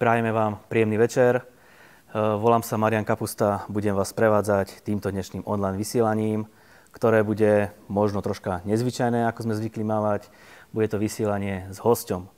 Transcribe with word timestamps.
Prajeme 0.00 0.32
vám 0.32 0.56
príjemný 0.72 0.96
večer. 0.96 1.36
E, 1.36 1.42
volám 2.16 2.64
sa 2.64 2.80
Marian 2.80 3.04
Kapusta, 3.04 3.68
budem 3.68 3.92
vás 3.92 4.16
prevádzať 4.16 4.80
týmto 4.80 5.12
dnešným 5.12 5.44
online 5.44 5.76
vysielaním, 5.76 6.48
ktoré 6.88 7.20
bude 7.20 7.68
možno 7.84 8.24
troška 8.24 8.64
nezvyčajné, 8.64 9.28
ako 9.28 9.44
sme 9.44 9.60
zvykli 9.60 9.84
mávať. 9.84 10.32
Bude 10.72 10.88
to 10.88 10.96
vysielanie 10.96 11.68
s 11.68 11.84
hosťom. 11.84 12.32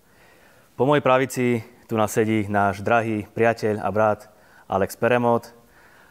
Po 0.75 0.85
mojej 0.91 1.07
pravici 1.07 1.62
tu 1.87 1.95
nás 1.95 2.11
sedí 2.11 2.51
náš 2.51 2.83
drahý 2.83 3.30
priateľ 3.30 3.79
a 3.79 3.89
brat 3.95 4.27
Alex 4.67 4.99
Peremot. 4.99 5.55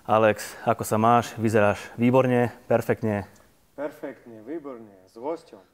Alex, 0.07 0.55
ako 0.63 0.87
sa 0.87 0.95
máš? 0.95 1.35
Vyzeráš 1.35 1.83
výborne, 1.99 2.55
perfektne. 2.71 3.27
Perfektne, 3.75 4.39
výborne, 4.47 5.03
s 5.03 5.19
hosťom. 5.19 5.70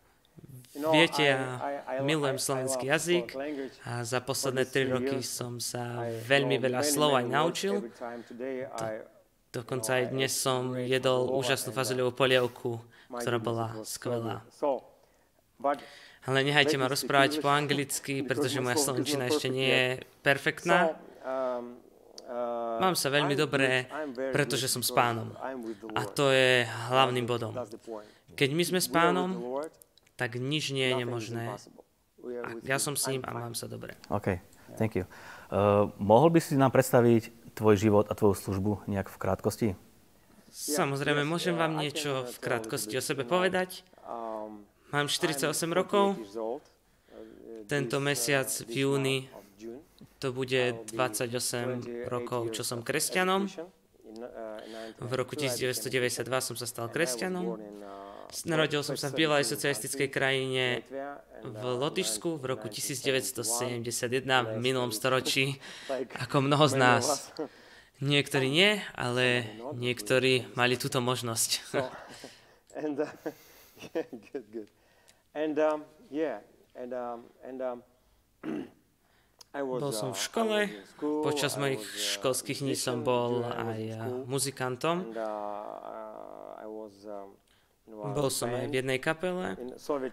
Viete, 0.77 1.25
ja 1.25 2.01
milujem 2.05 2.37
slovenský 2.37 2.93
jazyk 2.93 3.33
a 3.81 4.05
za 4.05 4.19
posledné 4.21 4.63
tri 4.69 4.85
roky 4.85 5.25
som 5.25 5.57
sa 5.57 6.05
veľmi 6.05 6.61
veľa 6.61 6.81
slov 6.85 7.17
aj 7.17 7.25
naučil. 7.25 7.73
dokonca 9.49 9.89
aj 9.97 10.13
dnes 10.13 10.29
som 10.37 10.77
jedol 10.77 11.33
úžasnú 11.33 11.73
fazuľovú 11.73 12.13
polievku, 12.13 12.77
ktorá 13.09 13.41
bola 13.41 13.67
skvelá. 13.81 14.45
Ale 16.27 16.43
nehajte 16.43 16.75
ma 16.75 16.91
rozprávať 16.91 17.39
po 17.39 17.49
anglicky, 17.49 18.21
pretože 18.29 18.61
moja 18.61 18.77
slovenčina 18.77 19.31
ešte 19.31 19.47
nie 19.49 19.71
je 19.71 19.87
perfektná. 20.21 20.93
Um, 21.23 21.79
uh, 22.27 22.83
Mám 22.83 22.99
sa 22.99 23.07
veľmi 23.07 23.33
dobré, 23.33 23.87
pretože 24.35 24.67
som 24.67 24.83
s 24.83 24.91
pánom. 24.91 25.31
A 25.95 26.03
to 26.05 26.29
je 26.29 26.67
hlavným 26.91 27.25
bodom. 27.25 27.55
Keď 28.37 28.49
my 28.53 28.63
sme 28.67 28.79
s 28.83 28.91
pánom, 28.91 29.29
tak 30.17 30.35
nič 30.35 30.73
nie 30.73 30.89
je 30.89 30.95
nemožné. 31.05 31.55
A 32.43 32.49
ja 32.65 32.81
som 32.81 32.97
s 32.97 33.07
ním 33.07 33.23
a 33.23 33.31
mám 33.31 33.53
sa 33.53 33.69
dobre. 33.69 33.95
OK, 34.09 34.41
thank 34.75 34.97
you. 34.97 35.05
Uh, 35.47 35.93
mohol 36.01 36.33
by 36.33 36.41
si 36.43 36.57
nám 36.57 36.73
predstaviť 36.73 37.53
tvoj 37.55 37.77
život 37.77 38.05
a 38.09 38.17
tvoju 38.17 38.35
službu 38.35 38.89
nejak 38.89 39.07
v 39.07 39.17
krátkosti? 39.17 39.69
Samozrejme, 40.51 41.21
môžem 41.23 41.53
vám 41.53 41.77
niečo 41.77 42.25
v 42.25 42.37
krátkosti 42.41 42.97
o 42.97 43.03
sebe 43.03 43.23
povedať. 43.23 43.85
Mám 44.89 45.11
48 45.11 45.51
rokov. 45.75 46.15
Tento 47.67 47.99
mesiac 47.99 48.47
v 48.63 48.87
júni 48.87 49.17
to 50.23 50.31
bude 50.31 50.87
28 50.95 52.07
rokov, 52.07 52.55
čo 52.55 52.63
som 52.63 52.79
kresťanom. 52.79 53.51
V 54.97 55.11
roku 55.13 55.35
1992 55.35 56.25
som 56.41 56.55
sa 56.55 56.65
stal 56.65 56.87
kresťanom. 56.87 57.59
Narodil 58.27 58.83
som 58.83 58.99
sa 58.99 59.07
v 59.07 59.23
bývalej 59.23 59.47
socialistickej 59.47 60.09
krajine 60.11 60.83
v 61.47 61.63
Lotyšsku 61.63 62.35
v 62.35 62.43
roku 62.43 62.67
1971 62.67 63.79
v 64.27 64.59
minulom 64.59 64.91
storočí, 64.91 65.63
ako 66.19 66.43
mnoho 66.43 66.67
z 66.67 66.75
nás. 66.75 67.31
Niektorí 68.03 68.51
nie, 68.51 68.83
ale 68.99 69.47
niektorí 69.79 70.43
mali 70.59 70.75
túto 70.75 70.99
možnosť. 70.99 71.49
Bol 79.57 79.93
som 79.95 80.11
v 80.13 80.19
škole, 80.19 80.57
počas 81.23 81.55
mojich 81.55 81.81
školských 82.19 82.59
dní 82.61 82.75
som 82.75 83.07
bol 83.07 83.47
aj 83.47 83.79
muzikantom. 84.27 85.15
Bol 87.87 88.27
som 88.27 88.51
aj 88.51 88.67
v 88.67 88.83
jednej 88.83 88.99
kapele 88.99 89.55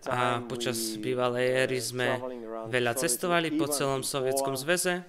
a 0.06 0.38
počas 0.46 0.78
bývalej 0.94 1.66
éry 1.66 1.78
sme 1.82 2.22
veľa 2.70 2.94
cestovali 2.94 3.50
po 3.50 3.66
celom 3.66 4.06
Sovietskom 4.06 4.54
zväze, 4.54 5.02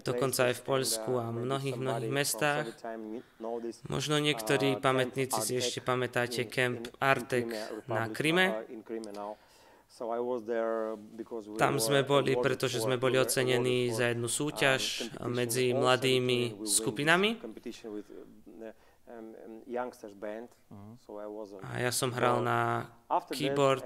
dokonca 0.00 0.48
aj 0.48 0.54
v 0.56 0.62
Poľsku 0.64 1.12
a 1.20 1.28
mnohých, 1.28 1.76
mnohých 1.76 2.08
mestách. 2.08 2.66
Možno 3.92 4.16
niektorí 4.18 4.80
pamätníci 4.80 5.38
si 5.44 5.52
ešte 5.60 5.84
pamätáte 5.84 6.48
kemp 6.48 6.88
Artek 6.96 7.52
na 7.86 8.08
Kryme. 8.08 8.64
Tam 11.60 11.76
sme 11.76 12.00
boli, 12.00 12.32
pretože 12.40 12.80
sme 12.80 12.96
boli 12.96 13.20
ocenení 13.20 13.92
za 13.92 14.16
jednu 14.16 14.32
súťaž 14.32 15.12
medzi 15.28 15.76
mladými 15.76 16.64
skupinami. 16.64 17.36
A 21.62 21.80
ja 21.80 21.92
som 21.92 22.12
hral 22.12 22.42
na 22.42 22.86
keyboard. 23.30 23.84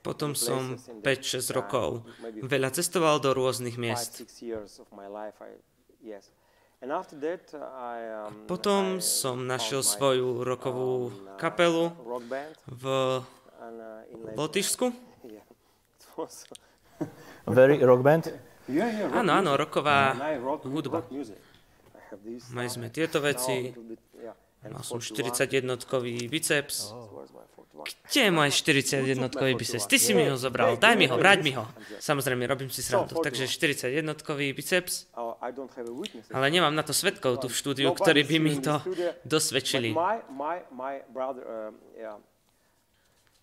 Potom 0.00 0.32
som 0.32 0.80
5-6 1.04 1.52
rokov 1.52 2.08
veľa 2.40 2.72
cestoval 2.72 3.20
do 3.20 3.36
rôznych 3.36 3.76
miest. 3.76 4.24
A 6.80 7.88
potom 8.48 9.04
som 9.04 9.44
našiel 9.44 9.84
svoju 9.84 10.40
rokovú 10.48 11.12
kapelu 11.36 11.92
v 12.64 12.84
Lotyšsku. 14.32 14.88
Very 17.48 17.76
rock 17.84 18.00
band? 18.00 18.32
Áno, 19.12 19.30
áno, 19.36 19.50
roková 19.56 20.16
hudba. 20.64 21.04
Mali 22.50 22.68
sme 22.68 22.90
tieto 22.90 23.22
veci, 23.22 23.70
mal 24.66 24.82
som 24.82 24.98
41-kový 24.98 26.28
biceps. 26.28 26.92
Kde 27.80 28.28
je 28.28 28.32
môj 28.34 28.52
41-kový 28.52 29.56
biceps? 29.56 29.88
Ty 29.88 29.96
si 29.96 30.12
mi 30.12 30.28
ho 30.28 30.36
zobral, 30.36 30.76
daj 30.76 31.00
mi 31.00 31.08
ho, 31.08 31.16
vráť 31.16 31.40
mi 31.40 31.56
ho. 31.56 31.64
Samozrejme, 31.96 32.44
robím 32.44 32.68
si 32.68 32.84
srandu. 32.84 33.16
Takže 33.16 33.48
41-kový 33.48 34.52
biceps, 34.52 35.08
ale 36.34 36.46
nemám 36.52 36.76
na 36.76 36.84
to 36.84 36.92
svetkov 36.92 37.40
tu 37.40 37.48
v 37.48 37.56
štúdiu, 37.56 37.88
ktorí 37.96 38.26
by 38.28 38.36
mi 38.36 38.60
to 38.60 38.84
dosvedčili. 39.24 39.96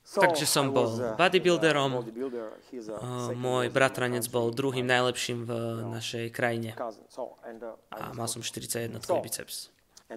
Takže 0.08 0.48
som 0.48 0.72
bol 0.72 0.88
uh, 0.88 1.20
bodybuilderom. 1.20 2.00
Uh, 2.00 3.36
môj 3.36 3.68
bratranec 3.68 4.24
bol 4.32 4.56
druhým 4.56 4.88
najlepším 4.88 5.44
v 5.44 5.52
našej 5.92 6.32
krajine. 6.32 6.72
Uh, 6.80 7.76
a 7.92 8.16
mal 8.16 8.32
som 8.32 8.40
41 8.40 8.96
biceps. 9.20 9.68
A 10.08 10.16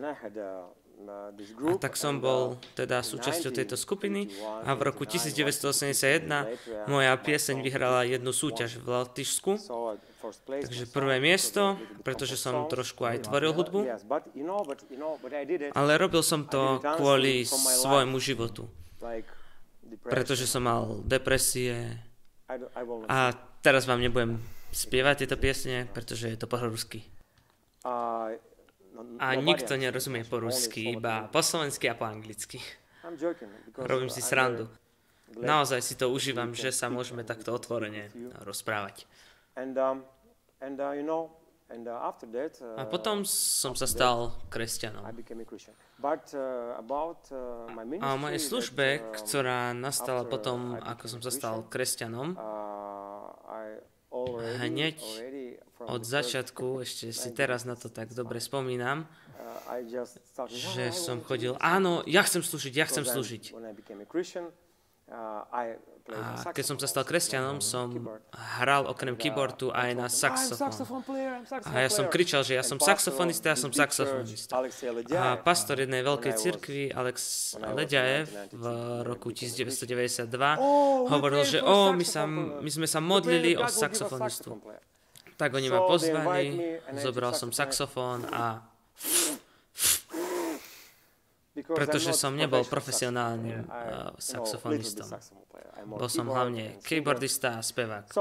tak 1.81 1.97
som 1.97 2.21
bol 2.21 2.61
teda 2.77 3.01
súčasťou 3.01 3.51
tejto 3.51 3.75
skupiny 3.75 4.29
a 4.69 4.77
v 4.77 4.81
roku 4.85 5.09
1981 5.09 6.29
moja 6.87 7.13
pieseň 7.17 7.57
vyhrala 7.65 8.05
jednu 8.05 8.31
súťaž 8.31 8.79
v 8.79 8.87
Latišsku. 9.01 9.57
Takže 10.45 10.85
prvé 10.93 11.17
miesto, 11.19 11.81
pretože 12.05 12.37
som 12.37 12.69
trošku 12.69 13.09
aj 13.09 13.27
tvoril 13.27 13.57
hudbu, 13.57 13.81
ale 15.73 15.93
robil 15.97 16.23
som 16.23 16.45
to 16.45 16.79
kvôli 17.01 17.49
svojmu 17.49 18.21
životu 18.21 18.69
pretože 19.99 20.47
som 20.47 20.63
mal 20.63 21.03
depresie 21.07 21.99
a 23.07 23.35
teraz 23.63 23.87
vám 23.87 24.03
nebudem 24.03 24.43
spievať 24.71 25.27
tieto 25.27 25.37
piesne, 25.39 25.87
pretože 25.91 26.31
je 26.31 26.39
to 26.39 26.47
po 26.51 26.59
rusky. 26.59 27.03
A 27.87 29.29
nikto 29.39 29.79
nerozumie 29.79 30.27
po 30.27 30.43
rusky, 30.43 30.99
iba 30.99 31.31
po 31.31 31.41
slovensky 31.43 31.87
a 31.91 31.95
po 31.95 32.07
anglicky. 32.07 32.59
Robím 33.79 34.11
si 34.11 34.23
srandu. 34.23 34.69
Naozaj 35.39 35.81
si 35.83 35.95
to 35.95 36.11
užívam, 36.11 36.51
že 36.51 36.75
sa 36.75 36.91
môžeme 36.91 37.23
takto 37.23 37.55
otvorene 37.55 38.11
rozprávať. 38.43 39.07
Um, 39.55 40.03
uh, 40.59 41.31
a 42.77 42.83
potom 42.83 43.23
som 43.23 43.79
sa 43.79 43.87
stal 43.87 44.35
kresťanom. 44.51 45.07
Uh, 45.07 45.15
uh, 47.31 48.03
a 48.03 48.07
o 48.11 48.19
mojej 48.19 48.43
službe, 48.43 48.87
uh, 48.99 49.03
ktorá 49.15 49.71
nastala 49.71 50.27
potom, 50.27 50.75
ako 50.83 51.05
som 51.07 51.21
sa 51.23 51.31
stal 51.31 51.63
kresťanom, 51.71 52.35
hneď 54.67 54.99
od 55.87 56.03
začiatku, 56.03 56.67
ešte 56.85 57.15
si 57.15 57.31
teraz 57.31 57.63
na 57.63 57.79
to 57.79 57.87
tak 57.87 58.11
dobre 58.19 58.43
spomínam, 58.43 59.07
že 60.51 60.91
som 60.91 61.23
chodil, 61.23 61.55
áno, 61.63 62.03
ja 62.11 62.27
chcem 62.27 62.43
slúžiť, 62.43 62.73
ja 62.75 62.87
chcem 62.91 63.07
slúžiť. 63.07 63.55
A 65.11 66.51
keď 66.51 66.65
som 66.67 66.77
sa 66.79 66.87
stal 66.91 67.07
kresťanom, 67.07 67.63
som 67.63 67.91
hral 68.59 68.87
okrem 68.87 69.15
keyboardu 69.15 69.71
aj 69.71 69.91
na 69.95 70.07
saxofón. 70.11 70.71
A 71.71 71.87
ja 71.87 71.91
som 71.91 72.07
kričal, 72.11 72.43
že 72.43 72.59
ja 72.59 72.65
som 72.67 72.83
saxofonista, 72.83 73.55
ja 73.55 73.59
som 73.59 73.71
saxofonista. 73.71 74.59
A 75.15 75.39
pastor 75.39 75.83
jednej 75.83 76.03
veľkej 76.03 76.33
cirkvi, 76.35 76.91
Alex 76.91 77.55
Leďajev, 77.59 78.55
v 78.55 78.65
roku 79.07 79.31
1992 79.35 80.27
hovoril, 81.11 81.43
že 81.47 81.59
o, 81.63 81.95
my, 81.95 82.07
sa, 82.07 82.27
my 82.27 82.71
sme 82.71 82.87
sa 82.87 82.99
modlili 83.03 83.55
o 83.59 83.67
saxofonistu. 83.67 84.59
Tak 85.39 85.51
oni 85.57 85.73
ma 85.73 85.87
pozvali, 85.87 86.47
zobral 87.01 87.33
som 87.33 87.55
saxofón 87.55 88.29
a 88.31 88.70
pretože 91.67 92.13
som 92.17 92.33
nebol 92.37 92.65
profesionálnym 92.65 93.67
uh, 93.67 94.15
saxofonistom. 94.17 95.09
Bol 95.87 96.09
som 96.13 96.29
hlavne 96.29 96.77
keyboardista 96.85 97.57
a 97.57 97.63
spevák. 97.65 98.13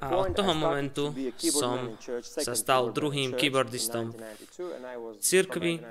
A 0.00 0.06
od 0.16 0.32
toho 0.32 0.52
momentu 0.56 1.12
som 1.52 2.00
sa 2.24 2.56
stal 2.56 2.96
druhým 2.96 3.36
keyboardistom 3.36 4.16
v 4.16 5.20
cirkvi. 5.20 5.84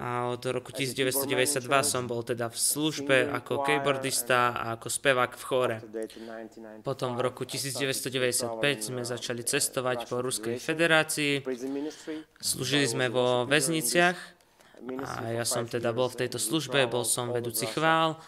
a 0.00 0.32
od 0.32 0.42
roku 0.48 0.72
1992 0.72 1.68
som 1.84 2.08
bol 2.08 2.24
teda 2.24 2.48
v 2.48 2.56
službe 2.56 3.16
ako 3.28 3.60
keyboardista 3.66 4.56
a 4.56 4.64
ako 4.80 4.88
spevák 4.88 5.32
v 5.36 5.42
chóre. 5.44 5.76
Potom 6.80 7.14
v 7.16 7.20
roku 7.20 7.44
1995 7.44 8.88
sme 8.88 9.02
začali 9.04 9.42
cestovať 9.44 10.08
po 10.08 10.24
Ruskej 10.24 10.56
federácii, 10.56 11.44
slúžili 12.40 12.88
sme 12.88 13.12
vo 13.12 13.44
väzniciach 13.44 14.41
a 15.02 15.30
ja 15.30 15.44
som 15.46 15.64
teda 15.66 15.94
bol 15.94 16.10
v 16.10 16.26
tejto 16.26 16.38
službe, 16.42 16.90
bol 16.90 17.06
som 17.06 17.30
vedúci 17.30 17.70
chvál, 17.70 18.18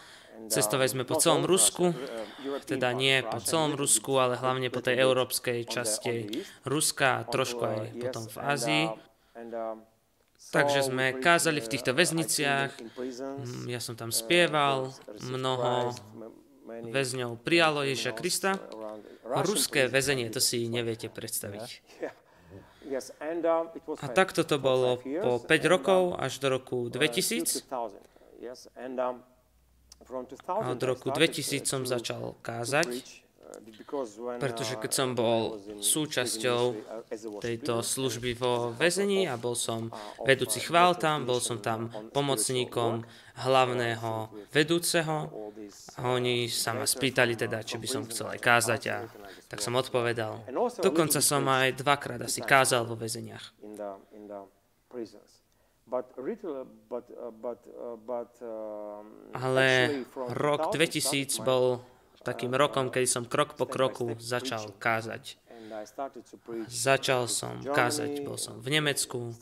cestovali 0.47 0.89
sme 0.89 1.03
po 1.07 1.19
celom 1.19 1.43
Rusku, 1.43 1.95
teda 2.67 2.91
nie 2.95 3.23
po 3.25 3.39
celom 3.41 3.73
Rusku, 3.73 4.19
ale 4.19 4.39
hlavne 4.39 4.69
po 4.69 4.83
tej 4.83 5.01
európskej 5.01 5.65
časti 5.67 6.43
Ruska 6.67 7.23
a 7.23 7.27
trošku 7.27 7.63
aj 7.63 7.79
potom 7.99 8.23
v 8.27 8.37
Ázii. 8.39 8.85
Takže 10.53 10.87
sme 10.87 11.17
kázali 11.17 11.59
v 11.59 11.71
týchto 11.71 11.91
väzniciach, 11.91 12.71
mm, 12.77 13.65
ja 13.65 13.81
som 13.81 13.97
tam 13.97 14.13
spieval, 14.13 14.93
mnoho 15.19 15.91
väzňov. 16.65 17.41
Prijalo 17.41 17.81
Ježiša 17.81 18.13
Krista. 18.13 18.51
Ruské 19.25 19.89
väzenie, 19.89 20.29
to 20.29 20.37
si 20.37 20.69
neviete 20.69 21.09
predstaviť. 21.09 21.81
Um, 22.85 23.65
a 23.97 24.07
takto 24.13 24.45
to 24.45 24.61
bolo 24.61 25.01
po 25.01 25.41
5 25.41 25.73
rokov 25.73 26.01
až 26.21 26.37
do 26.37 26.47
roku 26.53 26.85
2000. 26.89 27.65
Um, 27.65 29.23
a 30.45 30.69
od 30.69 30.81
roku 30.83 31.09
2000 31.09 31.65
som 31.65 31.81
začal 31.81 32.37
kázať 32.45 33.24
pretože 34.39 34.75
keď 34.75 34.91
som 34.91 35.09
bol 35.15 35.57
súčasťou 35.79 36.61
tejto 37.39 37.79
služby 37.79 38.35
vo 38.35 38.73
väzení 38.75 39.29
a 39.29 39.39
bol 39.39 39.55
som 39.55 39.87
vedúci 40.25 40.59
chvál 40.59 40.97
tam, 40.99 41.23
bol 41.23 41.39
som 41.39 41.61
tam 41.61 41.87
pomocníkom 42.11 43.05
hlavného 43.35 44.31
vedúceho 44.51 45.31
a 45.99 46.01
oni 46.07 46.47
sa 46.47 46.75
ma 46.75 46.87
spýtali 46.87 47.35
teda, 47.35 47.63
či 47.63 47.79
by 47.79 47.87
som 47.87 48.03
chcel 48.07 48.31
aj 48.35 48.39
kázať 48.39 48.81
a 48.91 48.97
tak 49.47 49.59
som 49.61 49.75
odpovedal. 49.75 50.43
Dokonca 50.79 51.19
som 51.19 51.43
aj 51.47 51.79
dvakrát 51.79 52.21
asi 52.23 52.41
kázal 52.43 52.87
vo 52.87 52.95
väzeniach. 52.97 53.55
Ale 59.35 59.67
rok 60.33 60.61
2000 60.73 61.45
bol 61.45 61.83
takým 62.25 62.51
rokom, 62.57 62.89
keď 62.89 63.05
som 63.05 63.23
krok 63.29 63.53
po 63.53 63.69
kroku 63.69 64.17
začal 64.17 64.73
kázať. 64.81 65.37
Začal 66.65 67.29
som 67.29 67.61
kázať, 67.61 68.25
bol 68.25 68.41
som 68.41 68.57
v 68.57 68.81
Nemecku 68.81 69.37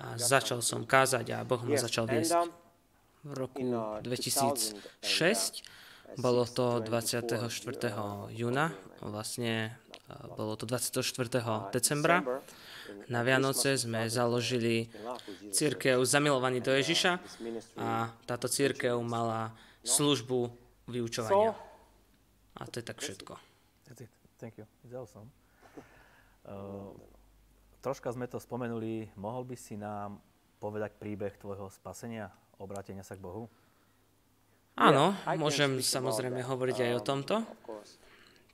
a 0.00 0.16
začal 0.16 0.64
som 0.64 0.88
kázať 0.88 1.36
a 1.36 1.44
Boh 1.44 1.60
ma 1.60 1.76
začal 1.76 2.08
viesť. 2.08 2.48
V 3.22 3.32
roku 3.36 3.62
2006 4.00 4.82
bolo 6.18 6.44
to 6.48 6.80
24. 6.80 7.38
júna, 8.32 8.72
vlastne 9.00 9.76
bolo 10.36 10.56
to 10.56 10.64
24. 10.66 11.04
decembra. 11.70 12.24
Na 13.08 13.24
Vianoce 13.24 13.76
sme 13.80 14.08
založili 14.08 14.92
církev 15.52 16.04
Zamilovaní 16.04 16.60
do 16.60 16.72
Ježiša 16.72 17.18
a 17.80 18.12
táto 18.28 18.48
církev 18.48 18.96
mala 19.00 19.52
službu 19.82 20.61
vyučovania. 20.92 21.56
A 22.60 22.62
to 22.68 22.78
je 22.78 22.84
tak 22.84 23.00
všetko. 23.00 23.32
Thank 24.36 24.58
you. 24.58 24.66
It's 24.82 24.92
awesome. 24.92 25.30
Uh, 26.42 26.90
troška 27.78 28.10
sme 28.10 28.26
to 28.26 28.42
spomenuli. 28.42 29.14
Mohol 29.14 29.54
by 29.54 29.56
si 29.56 29.78
nám 29.78 30.18
povedať 30.58 30.98
príbeh 30.98 31.34
tvojho 31.38 31.70
spasenia, 31.70 32.30
obrátenia 32.58 33.06
sa 33.06 33.14
k 33.14 33.22
Bohu? 33.22 33.46
Áno, 34.74 35.14
môžem 35.36 35.78
samozrejme 35.78 36.42
hovoriť 36.42 36.76
aj 36.86 36.90
o 36.96 37.00
um, 37.02 37.06
tomto. 37.06 37.36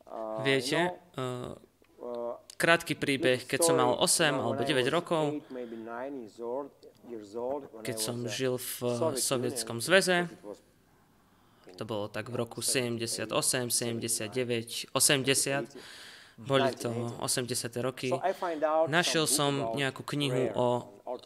Uh, 0.04 0.44
Viete, 0.44 0.92
uh, 1.16 1.56
uh, 2.04 2.36
krátky 2.58 2.98
príbeh, 2.98 3.46
keď 3.46 3.60
som 3.64 3.80
mal 3.80 3.96
8 3.96 4.34
alebo 4.34 4.60
9 4.60 4.82
rokov, 4.92 5.40
keď 7.80 7.96
som 7.96 8.28
žil 8.28 8.60
v 8.60 8.72
Sovietskom 9.16 9.78
zväze, 9.80 10.26
to 11.78 11.86
bolo 11.86 12.10
tak 12.10 12.26
v 12.26 12.42
roku 12.42 12.58
78, 12.58 13.30
79, 13.70 14.90
80. 14.90 15.78
Boli 16.38 16.70
to 16.74 16.90
80. 17.22 17.70
roky. 17.82 18.10
Našiel 18.90 19.26
som 19.30 19.74
nejakú 19.78 20.02
knihu 20.14 20.50
o 20.54 20.68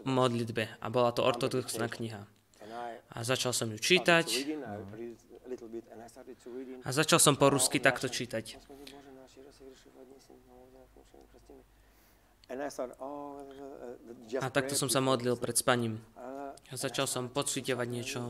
modlitbe 0.04 0.80
a 0.80 0.86
bola 0.92 1.12
to 1.12 1.24
ortodoxná 1.24 1.88
kniha. 1.88 2.28
A 3.12 3.18
začal 3.20 3.52
som 3.52 3.68
ju 3.68 3.76
čítať 3.76 4.28
a 6.84 6.88
začal 6.92 7.20
som 7.20 7.36
po 7.36 7.52
rusky 7.52 7.76
takto 7.76 8.08
čítať. 8.08 8.56
A 14.40 14.48
takto 14.48 14.74
som 14.76 14.88
sa 14.88 15.00
modlil 15.04 15.36
pred 15.36 15.56
spaním. 15.56 16.00
A 16.72 16.74
začal 16.76 17.04
som 17.04 17.28
pocitovať 17.28 17.88
niečo 17.88 18.20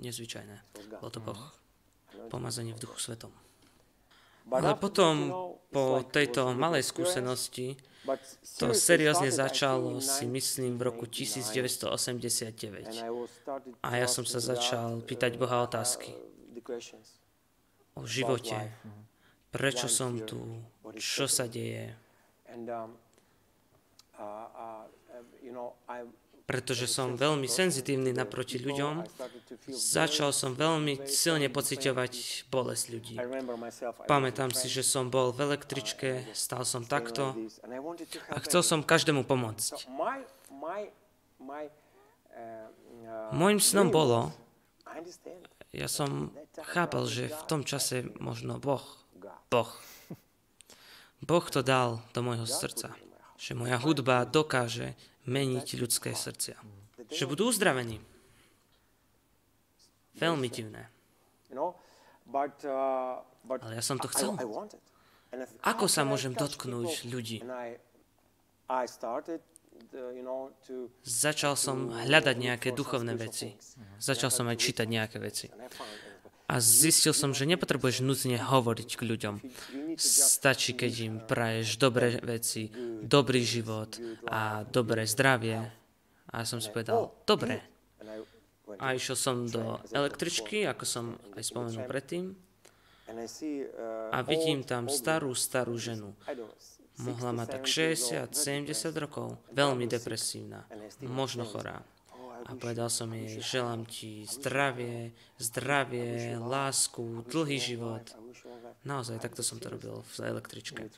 nezvyčajné. 0.00 0.56
Bol 1.04 1.12
to 1.12 1.20
Boh 1.20 1.60
pomazanie 2.30 2.72
v 2.72 2.86
duchu 2.86 3.02
svetom. 3.02 3.34
Ale 4.50 4.74
potom, 4.78 5.30
po 5.70 6.02
tejto 6.06 6.54
malej 6.54 6.86
skúsenosti, 6.86 7.76
to 8.56 8.72
seriózne 8.72 9.28
začalo, 9.28 10.00
si 10.00 10.24
myslím, 10.24 10.80
v 10.80 10.88
roku 10.88 11.04
1989. 11.04 13.84
A 13.84 13.88
ja 14.00 14.08
som 14.08 14.24
sa 14.24 14.40
začal 14.40 15.04
pýtať 15.04 15.36
Boha 15.36 15.60
otázky. 15.66 16.16
o 17.98 18.06
živote, 18.06 18.70
prečo 19.50 19.90
som 19.90 20.14
tu, 20.22 20.62
čo 20.96 21.26
sa 21.26 21.50
deje 21.50 21.90
pretože 26.50 26.90
som 26.90 27.14
veľmi 27.14 27.46
senzitívny 27.46 28.10
naproti 28.10 28.58
ľuďom, 28.58 29.06
začal 29.70 30.34
som 30.34 30.58
veľmi 30.58 31.06
silne 31.06 31.46
pociťovať 31.46 32.12
bolesť 32.50 32.84
ľudí. 32.90 33.14
Pamätám 34.10 34.50
si, 34.50 34.66
že 34.66 34.82
som 34.82 35.14
bol 35.14 35.30
v 35.30 35.46
električke, 35.46 36.26
stal 36.34 36.66
som 36.66 36.82
takto 36.82 37.38
a 38.34 38.42
chcel 38.42 38.66
som 38.66 38.82
každému 38.82 39.22
pomôcť. 39.30 39.86
Mojím 43.30 43.62
snom 43.62 43.94
bolo, 43.94 44.34
ja 45.70 45.86
som 45.86 46.34
chápal, 46.74 47.06
že 47.06 47.30
v 47.30 47.42
tom 47.46 47.62
čase 47.62 48.10
možno 48.18 48.58
Boh, 48.58 48.82
Boh, 49.54 49.70
Boh 51.22 51.46
to 51.46 51.62
dal 51.62 52.02
do 52.10 52.26
môjho 52.26 52.42
srdca, 52.42 52.98
že 53.38 53.54
moja 53.54 53.78
hudba 53.78 54.26
dokáže 54.26 54.98
meniť 55.30 55.78
ľudské 55.78 56.10
srdcia. 56.10 56.58
Že 57.06 57.24
budú 57.30 57.54
uzdravení. 57.54 58.02
Veľmi 60.18 60.50
divné. 60.50 60.90
Ale 63.46 63.72
ja 63.78 63.82
som 63.82 63.96
to 63.96 64.10
chcel. 64.10 64.34
Ako 65.62 65.86
sa 65.86 66.02
môžem 66.02 66.34
dotknúť 66.34 67.06
ľudí? 67.06 67.38
Začal 71.06 71.54
som 71.56 71.78
hľadať 71.94 72.36
nejaké 72.36 72.68
duchovné 72.74 73.14
veci. 73.14 73.54
Začal 74.02 74.28
som 74.28 74.50
aj 74.50 74.58
čítať 74.58 74.86
nejaké 74.86 75.16
veci. 75.22 75.46
A 76.50 76.58
zistil 76.58 77.14
som, 77.14 77.30
že 77.30 77.46
nepotrebuješ 77.46 78.02
nutne 78.02 78.34
hovoriť 78.34 78.98
k 78.98 79.02
ľuďom. 79.06 79.34
Stačí, 79.94 80.74
keď 80.74 80.92
im 81.06 81.14
praješ 81.22 81.78
dobré 81.78 82.18
veci, 82.18 82.66
dobrý 83.06 83.46
život 83.46 83.94
a 84.26 84.66
dobré 84.66 85.06
zdravie. 85.06 85.62
A 86.34 86.42
som 86.42 86.58
si 86.58 86.74
povedal, 86.74 87.14
dobre. 87.22 87.62
A 88.82 88.98
išiel 88.98 89.14
som 89.14 89.46
do 89.46 89.78
električky, 89.94 90.66
ako 90.66 90.82
som 90.82 91.04
aj 91.38 91.42
spomenul 91.46 91.86
predtým. 91.86 92.34
A 94.10 94.18
vidím 94.26 94.66
tam 94.66 94.90
starú, 94.90 95.30
starú 95.38 95.78
ženu. 95.78 96.18
Mohla 96.98 97.30
mať 97.32 97.62
tak 97.62 97.64
60-70 97.64 98.90
rokov. 98.98 99.38
Veľmi 99.54 99.86
depresívna. 99.86 100.66
Možno 101.06 101.46
chorá 101.46 101.78
a 102.46 102.50
povedal 102.56 102.88
som 102.88 103.12
jej, 103.12 103.40
želám 103.40 103.84
ti 103.84 104.24
zdravie, 104.24 105.12
zdravie, 105.36 106.38
lásku, 106.40 107.24
dlhý 107.28 107.58
život. 107.60 108.04
Naozaj, 108.84 109.20
takto 109.20 109.44
som 109.44 109.60
to 109.60 109.68
robil 109.68 110.00
v 110.00 110.14
električke. 110.24 110.88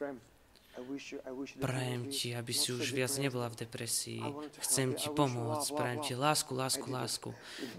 Prajem 1.61 2.08
ti, 2.08 2.32
aby 2.32 2.52
si 2.56 2.72
už 2.72 2.96
viac 2.96 3.12
nebola 3.20 3.52
v 3.52 3.68
depresii. 3.68 4.25
Chcem 4.64 4.96
ti 4.96 5.12
pomôcť. 5.12 5.68
Prajem 5.76 6.00
ti 6.00 6.12
lásku, 6.16 6.56
lásku, 6.56 6.87
lásku. 6.88 7.30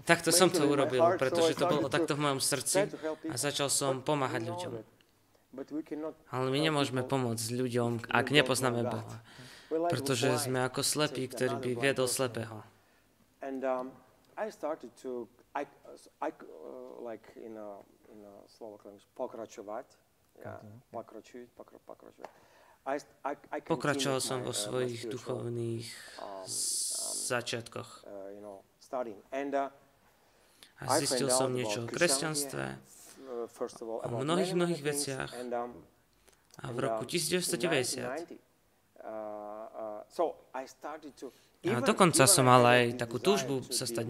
Takto 0.06 0.30
som 0.30 0.46
to 0.46 0.62
urobil, 0.62 1.02
pretože 1.18 1.58
to 1.58 1.66
bolo 1.66 1.90
takto 1.90 2.14
v 2.14 2.22
mojom 2.30 2.40
srdci 2.40 2.86
a 3.26 3.34
začal 3.34 3.66
som 3.66 3.98
pomáhať 3.98 4.46
ľuďom. 4.46 4.72
Ale 6.30 6.46
my 6.50 6.58
nemôžeme 6.58 7.02
pomôcť 7.02 7.46
ľuďom, 7.54 8.10
ak 8.10 8.26
nepoznáme 8.30 8.86
Boha. 8.86 9.22
Pretože 9.70 10.38
sme 10.38 10.62
ako 10.62 10.86
slepí, 10.86 11.26
ktorý 11.26 11.58
by 11.58 11.70
viedol 11.78 12.06
slepého. 12.06 12.62
Um, 13.44 13.92
I 14.36 14.48
started 14.50 14.90
to, 15.02 15.28
I, 15.54 15.66
I, 16.20 16.28
uh, 16.28 17.04
like 17.04 17.28
in 17.36 17.56
a, 17.56 17.76
in 18.08 18.24
a 18.24 18.48
Slovak 18.48 18.84
language, 18.88 19.04
pokračovať. 19.14 19.84
Ja, 20.40 20.58
pokračuj, 20.90 21.46
pokra. 21.54 21.78
I, 22.88 22.96
I, 23.22 23.36
I 23.52 23.58
Pokračoval 23.62 24.20
som 24.24 24.40
vo 24.42 24.50
uh, 24.50 24.56
svojich 24.56 25.06
duchovných 25.12 25.86
um, 26.18 26.24
um, 26.24 26.48
začiatkoch. 27.28 28.08
Uh, 28.08 28.32
you 28.32 28.40
know, 28.40 28.64
And, 29.30 29.52
uh, 29.54 29.68
a 30.80 30.98
zistil 30.98 31.28
som 31.28 31.52
niečo 31.52 31.84
o 31.84 31.90
kresťanstve, 31.90 32.64
uh, 33.28 34.08
o 34.08 34.18
mnohých, 34.24 34.56
mnohých 34.56 34.82
veciach. 34.82 35.30
Um, 35.36 35.84
a 36.62 36.70
v 36.70 36.78
roku 36.80 37.04
1990 37.04 38.08
a 41.70 41.80
dokonca 41.80 42.28
som 42.28 42.44
mal 42.44 42.60
aj 42.64 43.00
takú 43.00 43.16
túžbu 43.16 43.64
sa 43.72 43.88
stať. 43.88 44.04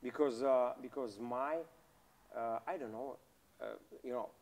Because, 0.00 0.40
uh, 0.40 0.72
because 0.80 1.20
my, 1.20 1.60
uh, 2.32 2.56
I 2.64 2.80
don't 2.80 2.92
know, 2.92 3.20
uh, 3.60 3.76
you 4.00 4.16
know, 4.16 4.32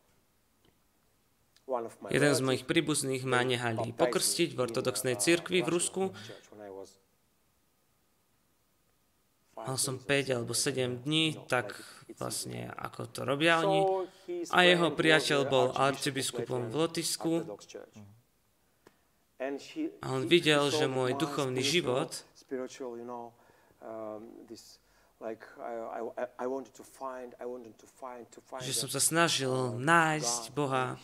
Jeden 2.09 2.33
z 2.33 2.41
mojich 2.41 2.65
príbuzných 2.65 3.29
ma 3.29 3.45
nehali 3.45 3.93
pokrstiť 3.93 4.57
v 4.57 4.59
ortodoxnej 4.65 5.21
cirkvi 5.21 5.61
v 5.61 5.69
Rusku. 5.69 6.03
Mal 9.53 9.77
som 9.77 10.00
5 10.00 10.33
alebo 10.33 10.57
7 10.57 11.05
dní, 11.05 11.37
tak 11.45 11.77
vlastne 12.17 12.73
ako 12.73 13.12
to 13.12 13.21
robia 13.29 13.61
oni. 13.61 13.85
A 14.49 14.65
jeho 14.65 14.97
priateľ 14.97 15.41
bol 15.45 15.77
arcibiskupom 15.77 16.73
v 16.73 16.75
Lotyšsku. 16.88 17.33
A 19.38 20.07
on 20.11 20.26
videl, 20.26 20.66
že 20.75 20.90
môj 20.90 21.14
duchovný 21.14 21.62
život 21.62 22.11
že 28.59 28.75
som 28.75 28.88
sa 28.90 29.02
snažil 29.02 29.54
nájsť 29.78 30.42
Boha. 30.54 30.95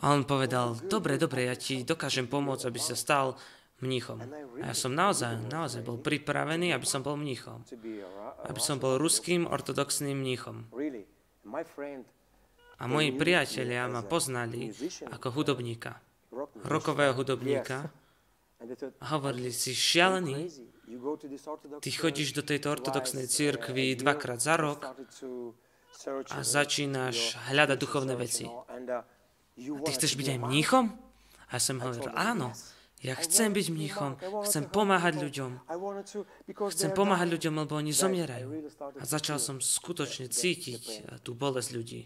A 0.00 0.04
on 0.14 0.24
povedal, 0.24 0.78
dobre, 0.88 1.20
dobre, 1.20 1.48
ja 1.48 1.56
ti 1.58 1.84
dokážem 1.84 2.24
pomôcť, 2.24 2.64
aby 2.68 2.80
sa 2.80 2.96
stal 2.96 3.36
mníchom. 3.84 4.24
A 4.64 4.72
ja 4.72 4.76
som 4.76 4.96
naozaj, 4.96 5.52
naozaj 5.52 5.84
bol 5.84 6.00
pripravený, 6.00 6.72
aby 6.72 6.86
som 6.88 7.04
bol 7.04 7.20
mníchom. 7.20 7.60
Aby 8.48 8.60
som 8.64 8.80
bol 8.80 8.96
ruským 8.96 9.44
ortodoxným 9.44 10.16
mníchom. 10.16 10.64
A 12.76 12.84
moji 12.88 13.10
priatelia 13.12 13.88
ma 13.88 14.04
poznali 14.04 14.72
ako 15.12 15.28
hudobníka 15.32 16.05
rokového 16.64 17.12
hudobníka 17.16 17.90
hovorili 19.12 19.52
si, 19.52 19.76
šialený, 19.76 20.48
ty 21.80 21.90
chodíš 21.92 22.32
do 22.32 22.42
tejto 22.42 22.72
ortodoxnej 22.72 23.28
církvy 23.28 23.96
dvakrát 24.00 24.40
za 24.40 24.56
rok 24.56 24.86
a 26.32 26.38
začínaš 26.40 27.36
hľadať 27.52 27.78
duchovné 27.80 28.14
veci. 28.16 28.48
A 28.48 29.80
ty 29.84 29.90
chceš 29.92 30.16
byť 30.16 30.36
aj 30.36 30.38
mníchom? 30.40 30.84
A 31.48 31.56
ja 31.56 31.60
som 31.62 31.80
hovoril, 31.80 32.10
áno, 32.12 32.52
ja 33.04 33.12
chcem 33.20 33.52
byť 33.52 33.66
mníchom, 33.70 34.16
chcem 34.48 34.64
pomáhať 34.66 35.20
ľuďom. 35.20 35.50
Chcem 36.72 36.90
pomáhať 36.96 37.28
ľuďom, 37.38 37.54
lebo 37.60 37.76
oni 37.76 37.92
zomierajú. 37.92 38.48
A 38.96 39.04
začal 39.04 39.36
som 39.36 39.60
skutočne 39.60 40.32
cítiť 40.32 41.20
tú 41.20 41.36
bolesť 41.36 41.70
ľudí. 41.76 42.02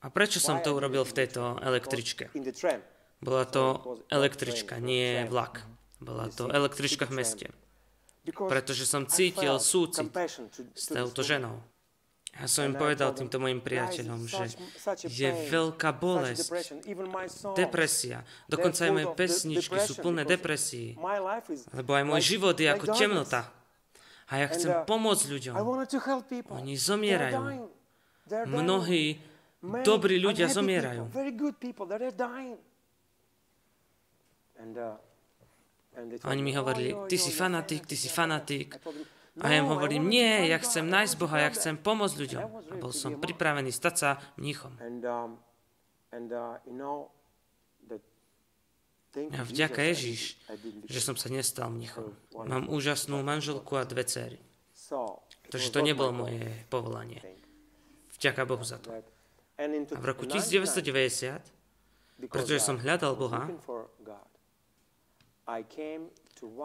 A 0.00 0.08
prečo 0.08 0.40
som 0.40 0.60
to 0.64 0.72
urobil 0.76 1.04
v 1.04 1.12
tejto 1.12 1.60
električke? 1.60 2.32
Bola 3.20 3.44
to 3.44 3.96
električka, 4.08 4.80
nie 4.80 5.28
vlak. 5.28 5.64
Bola 6.00 6.32
to 6.32 6.48
električka 6.48 7.04
v 7.04 7.20
meste. 7.20 7.46
Pretože 8.24 8.88
som 8.88 9.04
cítil 9.04 9.60
súcit 9.60 10.08
s 10.72 10.88
touto 10.88 11.20
ženou. 11.20 11.60
Ja 12.30 12.46
som 12.46 12.62
im 12.62 12.78
povedal 12.78 13.10
týmto 13.10 13.42
mojim 13.42 13.58
priateľom, 13.58 14.22
že 14.24 14.54
je 15.10 15.30
veľká 15.50 15.90
bolesť, 15.92 16.72
depresia. 17.58 18.22
Dokonca 18.46 18.86
aj 18.86 18.92
moje 18.94 19.08
pesničky 19.18 19.76
sú 19.82 19.98
plné 19.98 20.22
depresí. 20.22 20.94
Lebo 21.74 21.90
aj 21.90 22.04
môj 22.06 22.22
život 22.22 22.54
je 22.54 22.70
ako 22.70 22.86
temnota. 22.94 23.50
A 24.30 24.38
ja 24.38 24.46
chcem 24.46 24.86
pomôcť 24.86 25.26
ľuďom. 25.26 25.54
Oni 26.54 26.78
zomierajú. 26.78 27.66
Mnohí 28.46 29.18
dobrí 29.82 30.22
ľudia 30.22 30.46
zomierajú. 30.46 31.10
Uh, 34.60 34.92
Oni 36.28 36.42
mi 36.44 36.52
hovorili, 36.54 36.94
ty 37.08 37.18
si 37.18 37.32
fanatik, 37.32 37.88
ty 37.88 37.96
si 37.96 38.08
fanatik. 38.08 38.76
A 39.40 39.48
ja 39.48 39.56
im 39.62 39.72
hovorím, 39.72 40.10
nie, 40.10 40.52
ja 40.52 40.58
chcem 40.60 40.84
nájsť 40.84 41.14
Boha, 41.16 41.40
ja 41.40 41.50
chcem 41.54 41.78
pomôcť 41.78 42.16
ľuďom. 42.18 42.44
A 42.44 42.74
bol 42.76 42.92
som 42.92 43.16
pripravený 43.16 43.72
stať 43.72 43.94
sa 43.96 44.20
mníchom. 44.36 44.76
Um, 44.76 45.40
uh, 46.12 46.60
a 49.10 49.42
vďaka 49.42 49.90
Ježiš, 49.90 50.38
že 50.86 51.00
som 51.02 51.18
sa 51.18 51.26
nestal 51.32 51.66
mníchom. 51.72 52.14
Mám 52.36 52.70
úžasnú 52.70 53.18
manželku 53.26 53.74
a 53.74 53.82
dve 53.82 54.06
cery. 54.06 54.38
Takže 55.50 55.74
to 55.74 55.82
nebolo 55.82 56.14
moje 56.14 56.46
povolanie. 56.70 57.18
Vďaka 58.18 58.46
Bohu 58.46 58.62
za 58.62 58.78
to. 58.78 58.94
A 59.60 59.98
v 59.98 60.04
roku 60.06 60.24
1990, 60.24 61.42
pretože 62.30 62.62
som 62.62 62.78
hľadal 62.78 63.18
Boha, 63.18 63.50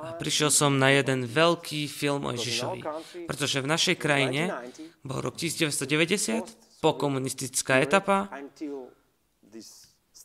a 0.03 0.11
prišiel 0.15 0.49
som 0.53 0.79
na 0.79 0.87
jeden 0.93 1.27
veľký 1.27 1.91
film 1.91 2.23
o 2.23 2.31
Ježišovi, 2.31 2.79
pretože 3.27 3.59
v 3.59 3.67
našej 3.67 3.95
krajine 3.99 4.55
bol 5.03 5.19
rok 5.19 5.35
1990, 5.35 6.79
pokomunistická 6.79 7.83
etapa, 7.83 8.31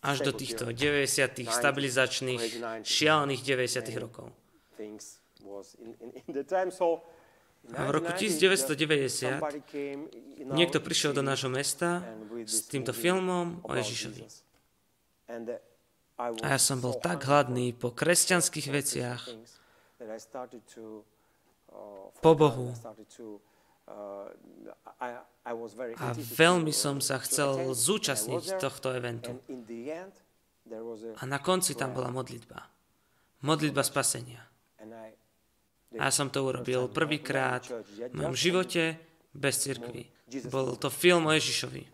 až 0.00 0.17
do 0.25 0.33
týchto 0.33 0.71
90. 0.71 1.45
stabilizačných, 1.45 2.43
šialených 2.87 3.43
90. 3.43 3.90
rokov. 4.00 4.31
A 7.76 7.81
v 7.85 7.90
roku 7.93 8.11
1990 8.17 9.37
niekto 10.49 10.81
prišiel 10.81 11.12
do 11.12 11.21
nášho 11.21 11.52
mesta 11.52 12.00
s 12.49 12.64
týmto 12.71 12.97
filmom 12.97 13.61
o 13.67 13.73
Ježišovi. 13.76 14.25
A 16.21 16.47
ja 16.53 16.61
som 16.61 16.85
bol 16.85 17.00
tak 17.00 17.25
hladný 17.25 17.73
po 17.73 17.97
kresťanských 17.97 18.67
veciach, 18.69 19.23
po 22.21 22.33
Bohu. 22.37 22.77
A 25.97 26.09
veľmi 26.15 26.73
som 26.77 27.00
sa 27.00 27.17
chcel 27.25 27.73
zúčastniť 27.73 28.61
tohto 28.61 28.93
eventu. 28.93 29.41
A 31.17 31.23
na 31.25 31.41
konci 31.41 31.73
tam 31.73 31.97
bola 31.97 32.12
modlitba. 32.12 32.69
Modlitba 33.41 33.81
spasenia. 33.81 34.45
A 35.99 36.07
ja 36.07 36.12
som 36.12 36.31
to 36.31 36.45
urobil 36.45 36.87
prvýkrát 36.93 37.67
v 37.67 38.15
mojom 38.15 38.37
živote 38.37 39.10
bez 39.35 39.59
cirkvi. 39.63 40.11
Bol 40.47 40.79
to 40.79 40.91
film 40.91 41.27
o 41.27 41.33
Ježišovi. 41.35 41.91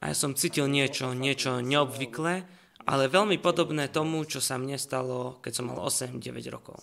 A 0.00 0.04
ja 0.04 0.14
som 0.16 0.36
cítil 0.36 0.68
niečo, 0.68 1.16
niečo 1.16 1.64
neobvyklé, 1.64 2.44
ale 2.84 3.08
veľmi 3.08 3.38
podobné 3.38 3.88
tomu, 3.88 4.24
čo 4.28 4.40
sa 4.42 4.58
mne 4.58 4.76
stalo, 4.76 5.38
keď 5.40 5.52
som 5.54 5.72
mal 5.72 5.78
8-9 5.80 6.20
rokov. 6.52 6.76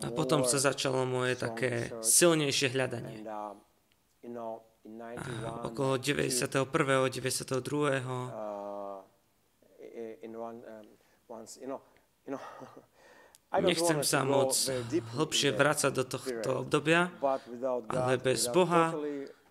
A 0.00 0.08
potom 0.14 0.46
sa 0.46 0.58
začalo 0.62 1.02
moje 1.06 1.34
také 1.34 1.90
silnejšie 2.02 2.70
hľadanie. 2.70 3.26
A 5.18 5.66
okolo 5.66 5.98
91. 5.98 6.46
92. 6.46 8.00
Nechcem 13.58 14.06
sa 14.06 14.22
moc 14.22 14.54
hlbšie 15.18 15.50
vrácať 15.50 15.90
do 15.90 16.04
tohto 16.06 16.50
obdobia, 16.62 17.10
ale 17.90 18.14
bez 18.14 18.46
Boha 18.46 18.94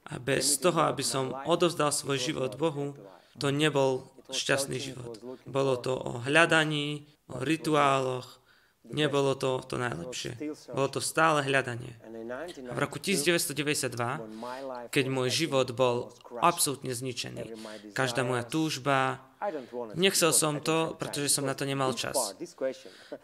a 0.07 0.13
bez 0.23 0.55
toho, 0.55 0.87
aby 0.87 1.03
som 1.03 1.35
odovzdal 1.43 1.91
svoj 1.91 2.15
život 2.15 2.55
Bohu, 2.55 2.95
to 3.35 3.51
nebol 3.51 4.07
šťastný 4.31 4.79
život. 4.79 5.19
Bolo 5.43 5.75
to 5.75 5.99
o 5.99 6.23
hľadaní, 6.23 7.11
o 7.27 7.43
rituáloch, 7.43 8.39
Nebolo 8.87 9.35
to 9.35 9.59
to 9.67 9.75
najlepšie. 9.75 10.39
Bolo 10.71 10.87
to 10.87 11.03
stále 11.03 11.43
hľadanie. 11.43 11.99
A 12.69 12.73
v 12.73 12.79
roku 12.79 12.97
1992, 12.97 13.91
keď 14.87 15.05
môj 15.11 15.29
život 15.29 15.67
bol 15.75 16.15
absolútne 16.39 16.95
zničený, 16.95 17.59
každá 17.91 18.23
moja 18.23 18.47
túžba, 18.47 19.19
nechcel 19.99 20.31
som 20.31 20.63
to, 20.63 20.95
pretože 20.95 21.27
som 21.27 21.43
na 21.43 21.53
to 21.53 21.67
nemal 21.67 21.91
čas. 21.91 22.15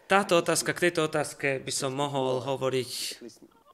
Táto 0.06 0.38
otázka, 0.38 0.76
k 0.76 0.90
tejto 0.90 1.08
otázke 1.08 1.58
by 1.64 1.72
som 1.72 1.96
mohol 1.96 2.44
hovoriť 2.44 2.92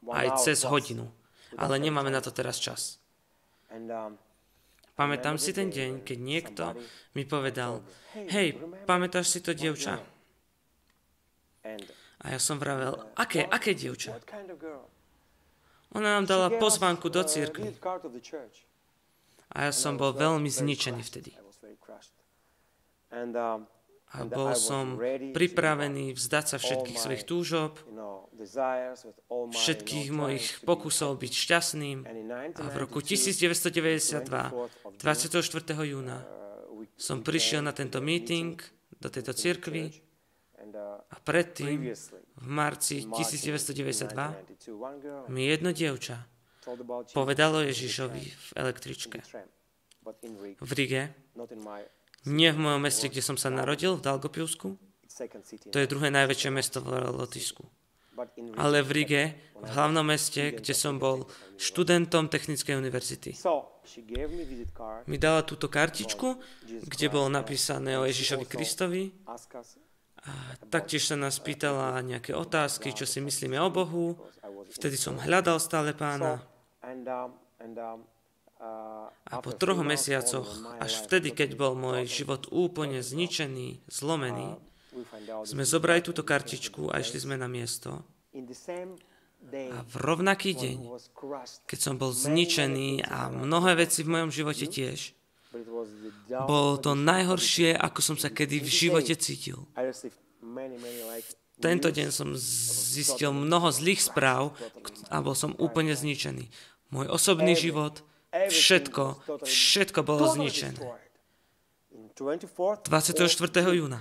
aj 0.07 0.27
cez 0.39 0.63
hodinu, 0.63 1.11
ale 1.59 1.83
nemáme 1.83 2.15
na 2.15 2.23
to 2.23 2.31
teraz 2.31 2.63
čas. 2.63 3.03
Pamätám 4.93 5.41
si 5.41 5.51
ten 5.57 5.73
deň, 5.73 6.07
keď 6.07 6.19
niekto 6.21 6.65
mi 7.19 7.25
povedal, 7.27 7.83
hej, 8.29 8.55
pamätáš 8.85 9.35
si 9.35 9.41
to 9.43 9.57
dievča? 9.57 9.99
A 12.23 12.27
ja 12.31 12.39
som 12.39 12.59
vravel, 12.59 12.95
aké, 13.19 13.47
aké 13.47 13.75
dievča? 13.75 14.19
Ona 15.93 16.19
nám 16.19 16.27
dala 16.27 16.49
pozvánku 16.51 17.11
do 17.13 17.23
církvy. 17.23 17.75
A 19.53 19.69
ja 19.69 19.73
som 19.75 20.01
bol 20.01 20.17
veľmi 20.17 20.49
zničený 20.49 21.03
vtedy. 21.05 21.37
A 24.13 24.29
bol 24.29 24.53
som 24.57 25.01
pripravený 25.33 26.13
vzdať 26.17 26.45
sa 26.45 26.57
všetkých 26.61 26.99
svojich 27.01 27.25
túžob, 27.25 27.81
všetkých 29.53 30.09
mojich 30.13 30.61
pokusov 30.65 31.17
byť 31.17 31.33
šťastným. 31.33 31.99
A 32.61 32.65
v 32.69 32.77
roku 32.77 33.01
1992, 33.01 34.25
24. 35.01 35.89
júna, 35.89 36.25
som 36.97 37.25
prišiel 37.25 37.65
na 37.65 37.73
tento 37.73 38.01
meeting 38.05 38.61
do 39.01 39.09
tejto 39.09 39.33
cirkvi 39.33 40.12
a 41.11 41.17
predtým, 41.21 41.93
v 42.39 42.47
marci 42.47 43.03
1992, 43.03 45.27
mi 45.29 45.47
jedno 45.51 45.75
dievča 45.75 46.31
povedalo 47.11 47.67
Ježišovi 47.67 48.23
v 48.23 48.47
električke. 48.55 49.19
V 50.63 50.71
Rige, 50.75 51.11
nie 52.27 52.51
v 52.55 52.59
mojom 52.59 52.83
meste, 52.83 53.11
kde 53.11 53.23
som 53.23 53.35
sa 53.35 53.51
narodil, 53.51 53.99
v 53.99 54.07
Dalgopiusku, 54.07 54.79
to 55.71 55.77
je 55.79 55.91
druhé 55.91 56.09
najväčšie 56.15 56.51
mesto 56.55 56.79
v 56.81 57.11
Lotyšsku. 57.11 57.63
Ale 58.61 58.85
v 58.85 58.91
Rige, 59.03 59.23
v 59.57 59.69
hlavnom 59.73 60.07
meste, 60.07 60.55
kde 60.55 60.75
som 60.77 61.01
bol 61.01 61.27
študentom 61.59 62.29
Technickej 62.29 62.79
univerzity. 62.79 63.35
Mi 65.09 65.17
dala 65.19 65.43
túto 65.43 65.67
kartičku, 65.67 66.39
kde 66.87 67.07
bolo 67.11 67.27
napísané 67.33 67.99
o 67.99 68.07
Ježišovi 68.07 68.47
Kristovi 68.47 69.11
taktiež 70.71 71.11
sa 71.11 71.17
nás 71.19 71.37
pýtala 71.43 71.99
nejaké 72.01 72.33
otázky, 72.33 72.95
čo 72.95 73.05
si 73.05 73.19
myslíme 73.19 73.59
o 73.59 73.69
Bohu. 73.69 74.17
Vtedy 74.73 74.97
som 74.97 75.19
hľadal 75.19 75.59
stále 75.59 75.93
pána. 75.93 76.41
A 79.27 79.35
po 79.43 79.51
troch 79.59 79.83
mesiacoch, 79.83 80.47
až 80.79 80.93
vtedy, 81.03 81.35
keď 81.35 81.59
bol 81.59 81.75
môj 81.75 82.07
život 82.07 82.47
úplne 82.55 83.03
zničený, 83.03 83.83
zlomený, 83.91 84.55
sme 85.43 85.65
zobrali 85.67 86.05
túto 86.05 86.23
kartičku 86.23 86.93
a 86.93 87.03
išli 87.03 87.19
sme 87.19 87.35
na 87.35 87.51
miesto. 87.51 88.07
A 89.53 89.79
v 89.83 89.95
rovnaký 89.99 90.55
deň, 90.55 90.79
keď 91.67 91.79
som 91.83 91.99
bol 91.99 92.15
zničený 92.15 93.03
a 93.03 93.27
mnohé 93.27 93.75
veci 93.75 94.07
v 94.07 94.15
mojom 94.15 94.31
živote 94.31 94.71
tiež, 94.71 95.19
bolo 96.49 96.81
to 96.81 96.97
najhoršie, 96.97 97.77
ako 97.77 98.01
som 98.01 98.17
sa 98.17 98.33
kedy 98.33 98.65
v 98.65 98.71
živote 98.71 99.15
cítil. 99.17 99.69
Tento 101.63 101.89
deň 101.93 102.09
som 102.11 102.35
zistil 102.37 103.31
mnoho 103.31 103.71
zlých 103.71 104.03
správ 104.03 104.57
a 105.13 105.23
bol 105.23 105.37
som 105.37 105.55
úplne 105.61 105.95
zničený. 105.95 106.49
Môj 106.91 107.07
osobný 107.13 107.55
život, 107.55 108.03
všetko, 108.33 109.23
všetko 109.45 110.01
bolo 110.03 110.27
zničené. 110.33 110.81
24. 112.17 112.89
júna 113.73 114.01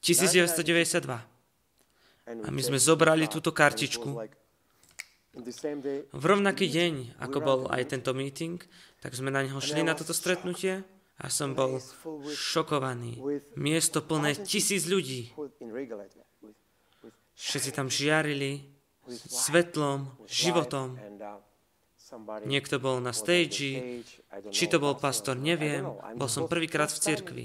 1992. 0.00 1.36
A 2.26 2.48
my 2.50 2.60
sme 2.62 2.78
zobrali 2.78 3.30
túto 3.30 3.54
kartičku 3.54 4.18
v 6.10 6.24
rovnaký 6.24 6.66
deň, 6.72 7.20
ako 7.20 7.38
bol 7.44 7.60
aj 7.68 7.92
tento 7.92 8.16
meeting, 8.16 8.56
tak 9.04 9.12
sme 9.12 9.28
na 9.28 9.44
neho 9.44 9.60
šli 9.60 9.84
na 9.84 9.92
toto 9.92 10.16
stretnutie 10.16 10.80
a 11.20 11.26
som 11.28 11.52
bol 11.52 11.76
šokovaný. 12.32 13.20
Miesto 13.56 14.00
plné 14.00 14.36
tisíc 14.40 14.88
ľudí. 14.88 15.32
Všetci 17.36 17.70
tam 17.76 17.92
žiarili 17.92 18.64
svetlom, 19.28 20.08
životom. 20.24 20.96
Niekto 22.46 22.80
bol 22.80 23.02
na 23.02 23.12
stage, 23.12 24.02
či 24.54 24.64
to 24.70 24.80
bol 24.80 24.96
pastor, 24.96 25.36
neviem. 25.36 25.84
Bol 26.16 26.30
som 26.32 26.48
prvýkrát 26.48 26.88
v 26.88 27.02
cirkvi. 27.02 27.44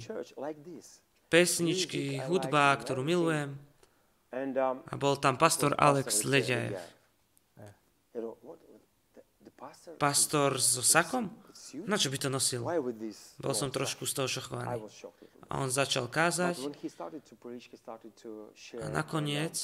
Pesničky, 1.28 2.24
hudba, 2.24 2.72
ktorú 2.80 3.04
milujem. 3.04 3.60
A 4.88 4.94
bol 4.96 5.20
tam 5.20 5.36
pastor 5.36 5.76
Alex 5.76 6.24
Leďajev. 6.24 7.01
Pastor 10.02 10.58
so 10.58 10.82
sakom? 10.82 11.30
Na 11.86 11.98
čo 11.98 12.10
by 12.10 12.18
to 12.18 12.30
nosil? 12.34 12.66
Bol 13.38 13.54
som 13.54 13.70
trošku 13.70 14.10
z 14.10 14.14
toho 14.18 14.28
šokovaný. 14.28 14.90
A 15.52 15.62
on 15.62 15.70
začal 15.70 16.10
kázať 16.10 16.58
a 18.82 18.88
nakoniec 18.90 19.56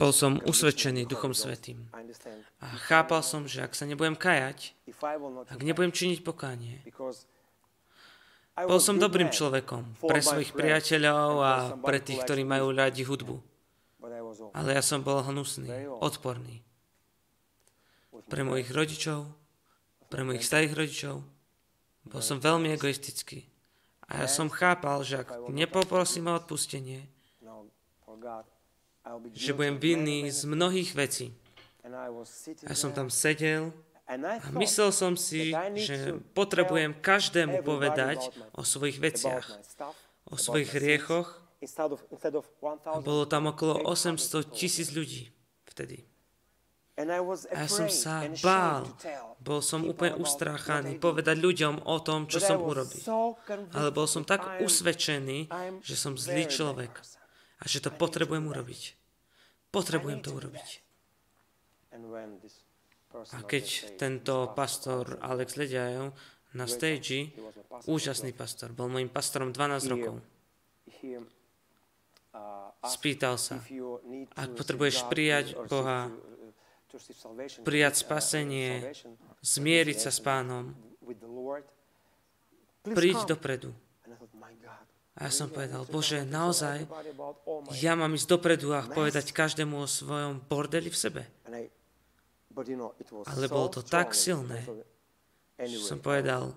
bol 0.00 0.12
som 0.16 0.40
usvedčený 0.40 1.04
Duchom 1.04 1.36
Svetým. 1.36 1.84
A 2.64 2.66
chápal 2.88 3.20
som, 3.20 3.44
že 3.44 3.60
ak 3.60 3.76
sa 3.76 3.84
nebudem 3.84 4.16
kajať, 4.16 4.72
ak 5.52 5.60
nebudem 5.60 5.92
činiť 5.92 6.24
pokánie, 6.24 6.80
bol 8.66 8.80
som 8.82 8.96
dobrým 8.98 9.30
človekom 9.30 10.00
pre 10.02 10.20
svojich 10.20 10.52
priateľov 10.56 11.30
a 11.40 11.52
pre 11.78 12.02
tých, 12.02 12.24
ktorí 12.24 12.42
majú 12.42 12.72
radi 12.74 13.04
hudbu. 13.06 13.36
Ale 14.56 14.74
ja 14.74 14.82
som 14.82 15.04
bol 15.04 15.22
hnusný, 15.22 15.86
odporný. 16.00 16.64
Pre 18.30 18.42
mojich 18.42 18.70
rodičov, 18.70 19.30
pre 20.10 20.26
mojich 20.26 20.46
starých 20.46 20.74
rodičov. 20.74 21.16
Bol 22.10 22.22
som 22.24 22.42
veľmi 22.42 22.74
egoistický. 22.74 23.46
A 24.10 24.24
ja 24.24 24.26
som 24.26 24.50
chápal, 24.50 25.06
že 25.06 25.22
ak 25.22 25.52
nepoprosím 25.54 26.32
o 26.32 26.34
odpustenie, 26.34 27.06
že 29.32 29.54
budem 29.54 29.78
vinný 29.78 30.28
z 30.34 30.50
mnohých 30.50 30.90
vecí. 30.98 31.30
Ja 32.66 32.74
som 32.74 32.90
tam 32.90 33.08
sedel 33.08 33.70
myslel 34.58 34.90
som 34.90 35.14
si, 35.14 35.54
že 35.78 36.18
potrebujem 36.34 36.96
každému 36.98 37.62
povedať 37.62 38.32
o 38.56 38.66
svojich 38.66 38.98
veciach, 38.98 39.46
o 40.26 40.36
svojich 40.38 40.74
hriechoch. 40.74 41.38
A 42.88 42.98
bolo 43.04 43.28
tam 43.28 43.52
okolo 43.52 43.84
800 43.84 44.48
tisíc 44.48 44.96
ľudí 44.96 45.28
vtedy. 45.68 46.08
A 47.00 47.64
ja 47.64 47.68
som 47.68 47.88
sa 47.88 48.28
bál, 48.44 48.84
bol 49.40 49.64
som 49.64 49.88
úplne 49.88 50.20
ustráchaný 50.20 51.00
povedať 51.00 51.40
ľuďom 51.40 51.88
o 51.88 51.96
tom, 52.04 52.28
čo 52.28 52.40
som 52.44 52.60
urobil. 52.60 53.00
Ale 53.72 53.88
bol 53.88 54.04
som 54.04 54.20
tak 54.20 54.60
usvedčený, 54.60 55.48
že 55.80 55.96
som 55.96 56.20
zlý 56.20 56.44
človek 56.44 56.92
a 57.60 57.64
že 57.64 57.80
to 57.80 57.88
potrebujem 57.92 58.44
urobiť. 58.44 58.82
Potrebujem 59.72 60.20
to 60.20 60.36
urobiť. 60.36 60.68
A 63.10 63.38
keď 63.42 63.96
tento 63.98 64.54
pastor 64.54 65.18
Alex 65.18 65.58
Lediajev 65.58 66.14
na 66.54 66.66
stage, 66.70 67.34
úžasný 67.90 68.30
pastor, 68.30 68.70
bol 68.70 68.86
môjim 68.86 69.10
pastorom 69.10 69.50
12 69.50 69.90
rokov, 69.90 70.22
spýtal 72.86 73.34
sa, 73.34 73.58
ak 74.38 74.50
potrebuješ 74.54 75.10
prijať 75.10 75.58
Boha, 75.66 76.10
prijať 77.66 77.94
spasenie, 78.02 78.94
zmieriť 79.42 79.98
sa 79.98 80.10
s 80.14 80.20
pánom, 80.22 80.74
príď 82.86 83.26
dopredu. 83.26 83.74
A 85.18 85.28
ja 85.28 85.32
som 85.34 85.50
povedal, 85.50 85.84
Bože, 85.90 86.22
naozaj, 86.22 86.86
ja 87.76 87.92
mám 87.98 88.14
ísť 88.14 88.28
dopredu 88.30 88.72
a 88.72 88.86
povedať 88.86 89.34
každému 89.34 89.82
o 89.82 89.90
svojom 89.90 90.40
bordeli 90.46 90.88
v 90.88 90.96
sebe. 90.96 91.22
Ale 93.30 93.46
bolo 93.46 93.68
to 93.70 93.82
tak 93.86 94.10
silné, 94.14 94.66
že 95.60 95.78
som 95.78 96.02
povedal, 96.02 96.52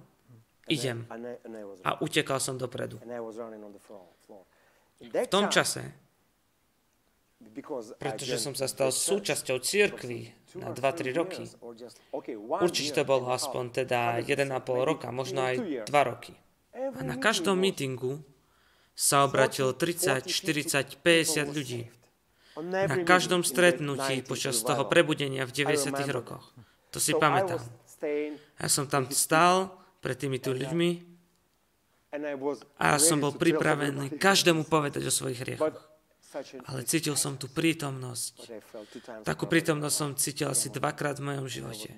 idem. 0.67 1.05
A 1.85 2.01
utekal 2.01 2.41
som 2.41 2.57
dopredu. 2.57 2.97
V 5.03 5.27
tom 5.29 5.51
čase, 5.51 5.83
pretože 7.99 8.39
som 8.39 8.55
sa 8.55 8.71
stal 8.71 8.89
súčasťou 8.89 9.59
církvy 9.59 10.31
na 10.57 10.71
2-3 10.71 11.11
roky, 11.13 11.43
určite 12.63 13.01
to 13.01 13.03
bolo 13.03 13.29
aspoň 13.35 13.83
teda 13.83 14.23
1,5 14.23 14.53
roka, 14.87 15.11
možno 15.11 15.43
aj 15.43 15.85
2 15.85 16.09
roky. 16.09 16.33
A 16.73 17.01
na 17.05 17.19
každom 17.19 17.59
mítingu 17.59 18.23
sa 18.93 19.25
obratilo 19.25 19.73
30, 19.73 20.25
40, 20.25 21.01
50 21.01 21.49
ľudí. 21.49 21.89
Na 22.59 22.97
každom 23.01 23.41
stretnutí 23.41 24.21
počas 24.21 24.61
toho 24.61 24.85
prebudenia 24.85 25.47
v 25.49 25.51
90. 25.65 25.89
rokoch. 26.13 26.53
To 26.93 27.01
si 27.01 27.17
pamätám. 27.17 27.61
Ja 28.61 28.69
som 28.69 28.85
tam 28.85 29.09
stál 29.09 29.73
pred 30.03 30.19
týmito 30.19 30.53
ľuďmi 30.53 31.13
a 32.77 32.83
ja 32.93 32.97
som 33.01 33.17
bol 33.17 33.33
pripravený 33.33 34.21
každému 34.21 34.69
povedať 34.69 35.01
o 35.09 35.13
svojich 35.13 35.39
hriechoch. 35.41 35.73
Ale 36.69 36.81
cítil 36.85 37.13
som 37.13 37.37
tú 37.37 37.49
prítomnosť. 37.49 38.61
Takú 39.25 39.45
prítomnosť 39.45 39.95
som 39.95 40.09
cítil 40.17 40.49
asi 40.49 40.73
dvakrát 40.73 41.21
v 41.21 41.29
mojom 41.29 41.45
živote. 41.49 41.93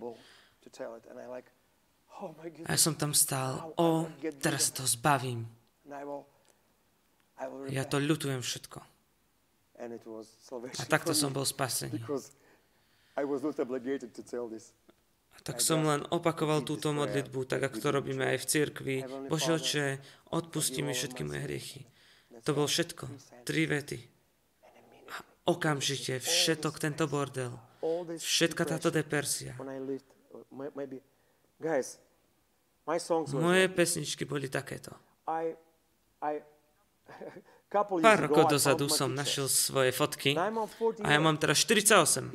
A 2.68 2.70
ja 2.76 2.80
som 2.80 2.96
tam 2.96 3.12
stál, 3.12 3.76
o, 3.76 4.08
teraz 4.40 4.72
to 4.72 4.88
zbavím. 4.88 5.48
Ja 7.68 7.84
to 7.84 8.00
ľutujem 8.00 8.40
všetko. 8.40 8.95
A 9.76 10.84
takto 10.88 11.12
som 11.12 11.36
bol 11.36 11.44
spasený. 11.44 12.00
A 15.36 15.40
tak 15.44 15.60
som 15.60 15.84
len 15.84 16.08
opakoval 16.16 16.64
túto 16.64 16.96
modlitbu, 16.96 17.44
tak 17.44 17.60
ako 17.68 17.78
to 17.84 17.90
robíme 17.92 18.24
aj 18.24 18.38
v 18.40 18.46
cirkvi. 18.48 18.98
Bože 19.28 19.52
oče, 19.60 20.00
odpusti 20.32 20.80
mi 20.80 20.96
všetky 20.96 21.28
moje 21.28 21.44
hriechy. 21.44 21.82
To 22.48 22.56
bol 22.56 22.72
všetko. 22.72 23.08
Tri 23.44 23.68
vety. 23.68 24.00
A 25.12 25.16
okamžite 25.52 26.24
všetok 26.24 26.80
tento 26.80 27.08
bordel, 27.12 27.52
všetka 28.16 28.64
táto 28.64 28.88
depersia. 28.92 29.60
Moje 33.36 33.66
pesničky 33.76 34.24
boli 34.24 34.48
takéto. 34.48 34.96
Pár 37.74 38.20
rokov 38.30 38.56
dozadu 38.56 38.86
som 38.88 39.10
našiel 39.12 39.50
svoje 39.50 39.90
fotky 39.90 40.38
a 40.38 41.08
ja 41.10 41.20
mám 41.20 41.36
teraz 41.42 41.60
48. 41.66 42.32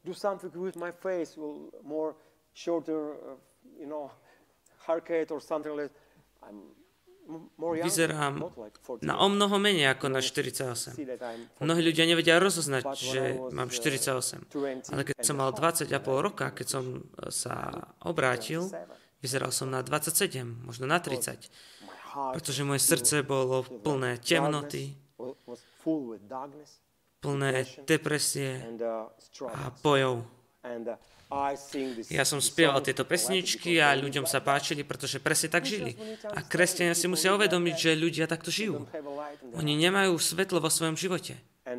do 0.00 0.16
something 0.16 0.48
with 0.56 0.80
my 0.80 0.88
face 0.96 1.36
will 1.36 1.68
more 1.84 2.16
shorter, 2.56 3.20
uh, 3.20 3.36
Vyzerám 7.60 8.42
na 9.06 9.14
o 9.22 9.30
mnoho 9.30 9.54
menej 9.62 9.94
ako 9.94 10.10
na 10.10 10.18
48. 10.18 10.98
Mnohí 11.62 11.82
ľudia 11.84 12.02
nevedia 12.10 12.42
rozoznať, 12.42 12.84
že 12.98 13.38
mám 13.54 13.70
48. 13.70 14.50
Ale 14.90 15.02
keď 15.06 15.14
som 15.22 15.38
mal 15.38 15.54
20 15.54 15.86
a 15.94 16.00
pol 16.02 16.26
roka, 16.26 16.50
keď 16.50 16.66
som 16.66 16.84
uh, 16.90 17.30
sa 17.30 17.86
obrátil, 18.02 18.66
vyzeral 19.22 19.54
som 19.54 19.70
na 19.70 19.84
27, 19.86 20.42
možno 20.42 20.90
na 20.90 20.98
30 20.98 21.38
pretože 22.10 22.64
moje 22.66 22.80
srdce 22.82 23.22
bolo 23.22 23.62
plné 23.62 24.18
temnoty, 24.18 24.96
plné 27.20 27.66
depresie 27.86 28.64
a 29.52 29.70
bojov. 29.84 30.24
Ja 32.10 32.26
som 32.26 32.42
spieval 32.42 32.82
tieto 32.82 33.06
pesničky 33.06 33.78
a 33.78 33.94
ľuďom 33.94 34.26
sa 34.26 34.42
páčili, 34.42 34.82
pretože 34.82 35.22
presne 35.22 35.46
tak 35.46 35.62
žili. 35.62 35.94
A 36.34 36.42
kresťania 36.42 36.98
si 36.98 37.06
musia 37.06 37.30
uvedomiť, 37.38 37.76
že 37.78 37.90
ľudia 37.94 38.26
takto 38.26 38.50
žijú. 38.50 38.82
Oni 39.54 39.78
nemajú 39.78 40.18
svetlo 40.18 40.58
vo 40.58 40.66
svojom 40.66 40.98
živote. 40.98 41.38
A 41.62 41.78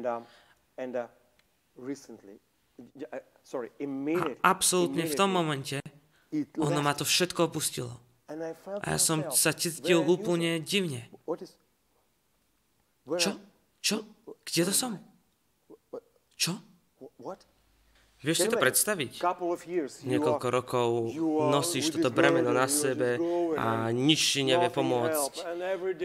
absolútne 4.40 5.04
v 5.04 5.16
tom 5.20 5.30
momente 5.36 5.78
ono 6.56 6.80
ma 6.80 6.96
to 6.96 7.04
všetko 7.04 7.52
opustilo. 7.52 7.92
A 8.82 8.88
ja 8.96 9.00
som 9.00 9.28
sa 9.32 9.52
cítil 9.52 10.02
úplne 10.04 10.62
divne. 10.62 11.10
Čo? 13.18 13.32
Čo? 13.82 13.96
Kde 14.46 14.62
to 14.70 14.74
som? 14.74 14.92
Čo? 16.38 16.58
Vieš 18.22 18.38
si 18.46 18.48
to 18.54 18.62
predstaviť? 18.62 19.18
Niekoľko 20.06 20.48
rokov 20.54 20.88
nosíš 21.50 21.98
toto 21.98 22.14
bremeno 22.14 22.54
na 22.54 22.70
sebe 22.70 23.18
a 23.58 23.90
nič 23.90 24.38
ti 24.38 24.42
nevie 24.46 24.70
pomôcť. 24.70 25.34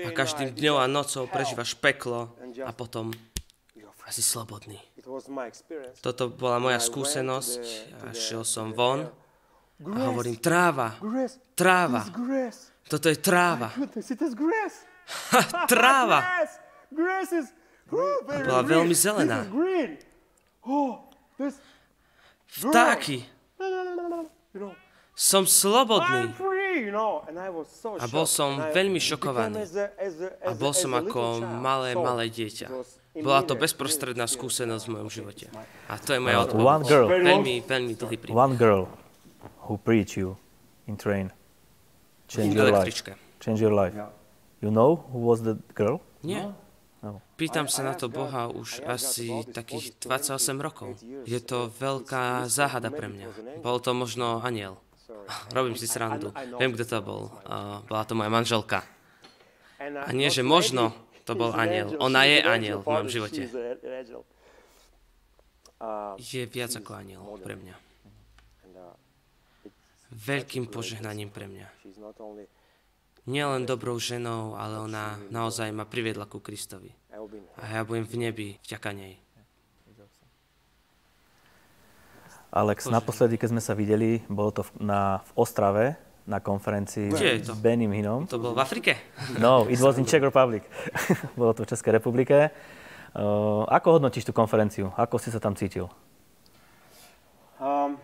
A 0.01 0.11
každým 0.17 0.57
dňom 0.57 0.81
a 0.81 0.89
nocou 0.89 1.29
prežívaš 1.29 1.77
peklo 1.77 2.33
a 2.65 2.73
potom 2.73 3.13
asi 4.09 4.25
slobodný. 4.25 4.81
Toto 6.01 6.33
bola 6.33 6.57
moja 6.57 6.81
skúsenosť 6.81 7.63
a 8.01 8.17
šiel 8.17 8.49
som 8.49 8.73
von 8.73 9.13
a 9.77 10.09
hovorím, 10.09 10.37
tráva, 10.41 10.97
tráva. 11.53 12.09
Toto 12.89 13.07
je 13.13 13.19
tráva. 13.21 13.69
tráva. 15.69 16.19
A 18.27 18.37
bola 18.47 18.63
veľmi 18.65 18.97
zelená. 18.97 19.45
Oh, 20.65 21.07
Vtáky. 22.47 23.27
Som 25.17 25.49
slobodný. 25.49 26.33
A 27.97 28.07
bol 28.09 28.27
som 28.29 28.51
veľmi 28.73 29.01
šokovaný. 29.01 29.61
A 30.41 30.53
bol 30.57 30.73
som 30.73 30.93
ako 30.97 31.45
malé, 31.61 31.93
malé 31.97 32.33
dieťa. 32.33 32.69
Bola 33.17 33.41
to 33.45 33.57
bezprostredná 33.57 34.29
skúsenosť 34.29 34.85
v 34.89 34.91
mojom 34.93 35.11
živote. 35.13 35.49
A 35.89 35.97
to 36.01 36.17
je 36.17 36.21
moja 36.21 36.49
odpoveď. 36.49 37.09
Veľmi, 37.25 37.65
veľmi 37.65 37.93
dlhý 37.97 38.17
príbeh. 38.21 38.37
One 38.37 38.57
girl 38.57 39.06
who 39.67 39.77
preach 39.77 40.17
you 40.17 40.39
in 40.87 40.97
train 40.97 41.35
change 42.29 42.55
your 42.55 42.71
life. 42.71 43.03
Change 43.41 43.61
your 43.61 43.75
life. 43.75 43.95
You 44.63 44.71
know 44.71 45.07
who 45.13 45.19
was 45.19 45.43
the 45.43 45.59
girl? 45.75 46.01
Nie. 46.23 46.51
No. 47.05 47.23
Pýtam 47.39 47.71
sa 47.71 47.85
na 47.87 47.95
to 47.95 48.11
Boha 48.11 48.51
už 48.51 48.83
asi 48.83 49.45
takých 49.53 50.01
28 50.03 50.59
rokov. 50.59 50.97
Je 51.29 51.39
to 51.39 51.71
veľká 51.71 52.49
záhada 52.51 52.91
pre 52.91 53.07
mňa. 53.07 53.61
Bol 53.63 53.79
to 53.79 53.95
možno 53.95 54.43
aniel. 54.43 54.81
Robím 55.53 55.77
si 55.79 55.87
srandu. 55.87 56.33
Viem, 56.59 56.75
kto 56.75 56.85
to 56.89 56.99
bol. 57.05 57.23
bola 57.87 58.03
to 58.09 58.17
moja 58.17 58.31
manželka. 58.33 58.83
A 59.79 60.11
nie, 60.11 60.33
že 60.33 60.43
možno 60.43 60.97
to 61.29 61.37
bol 61.37 61.53
aniel. 61.55 61.95
Ona 62.01 62.27
je 62.27 62.39
aniel 62.43 62.81
v 62.83 62.87
mojom 62.91 63.09
živote. 63.13 63.45
Je 66.17 66.43
viac 66.49 66.73
ako 66.75 66.91
aniel 66.97 67.23
pre 67.45 67.55
mňa 67.55 67.86
veľkým 70.17 70.73
požehnaním 70.73 71.29
pre 71.29 71.45
mňa. 71.45 71.69
Nielen 73.27 73.67
dobrou 73.67 73.99
ženou, 73.99 74.55
ale 74.57 74.81
ona 74.81 75.19
naozaj 75.29 75.69
ma 75.75 75.85
priviedla 75.85 76.31
ku 76.31 76.39
Kristovi. 76.41 76.95
A 77.61 77.65
ja 77.67 77.83
budem 77.83 78.07
v 78.07 78.17
nebi 78.17 78.49
vďaka 78.65 78.91
nej. 78.95 79.19
Alex, 82.57 82.89
Bože. 82.89 82.95
naposledy, 82.95 83.35
keď 83.37 83.49
sme 83.53 83.63
sa 83.63 83.77
videli, 83.77 84.23
bolo 84.33 84.49
to 84.55 84.63
v, 84.65 84.71
na, 84.81 85.21
v 85.21 85.31
Ostrave, 85.37 85.85
na 86.25 86.41
konferencii 86.41 87.13
s 87.43 87.53
Benim 87.61 87.93
Hinom. 87.93 88.25
To 88.33 88.41
bolo 88.41 88.57
v 88.57 88.63
Afrike? 88.65 88.93
No, 89.43 89.69
it 89.69 89.79
was 89.83 89.99
in 90.01 90.09
Czech 90.09 90.23
Republic. 90.23 90.65
bolo 91.41 91.53
to 91.53 91.67
v 91.67 91.71
Českej 91.71 91.93
republike. 91.99 92.51
Uh, 93.17 93.67
ako 93.69 94.01
hodnotíš 94.01 94.29
tú 94.29 94.33
konferenciu? 94.33 94.93
Ako 94.97 95.21
si 95.21 95.29
sa 95.29 95.41
tam 95.41 95.53
cítil? 95.57 95.89
Um, 97.57 97.97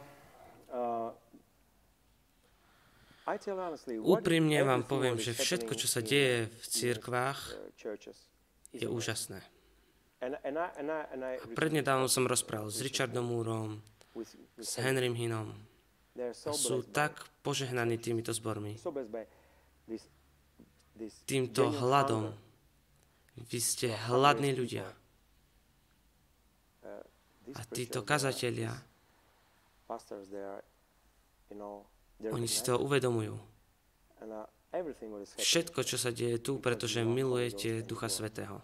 Úprimne 4.03 4.61
vám 4.65 4.83
poviem, 4.85 5.17
že 5.17 5.33
všetko, 5.33 5.73
čo 5.77 5.89
sa 5.89 6.05
deje 6.05 6.53
v 6.53 6.67
cirkvách, 6.67 7.41
je 8.73 8.87
úžasné. 8.89 9.41
A 10.23 11.47
prednedávno 11.57 12.07
som 12.07 12.29
rozprával 12.31 12.71
s 12.71 12.79
Richardom 12.79 13.27
Moorom, 13.27 13.83
s 14.61 14.79
Henrym 14.79 15.17
Hinom. 15.19 15.51
A 16.15 16.53
sú 16.53 16.85
tak 16.85 17.25
požehnaní 17.41 17.97
týmito 17.97 18.31
zbormi. 18.37 18.77
Týmto 21.25 21.73
hladom. 21.73 22.37
Vy 23.49 23.59
ste 23.59 23.89
hladní 23.91 24.53
ľudia. 24.53 24.87
A 27.57 27.63
títo 27.73 28.05
kazatelia, 28.07 28.77
oni 32.31 32.47
si 32.47 32.61
to 32.63 32.79
uvedomujú. 32.79 33.35
Všetko, 35.37 35.81
čo 35.85 35.97
sa 36.01 36.15
deje 36.15 36.41
tu, 36.41 36.57
pretože 36.63 37.03
milujete 37.05 37.83
Ducha 37.85 38.09
Svetého. 38.09 38.63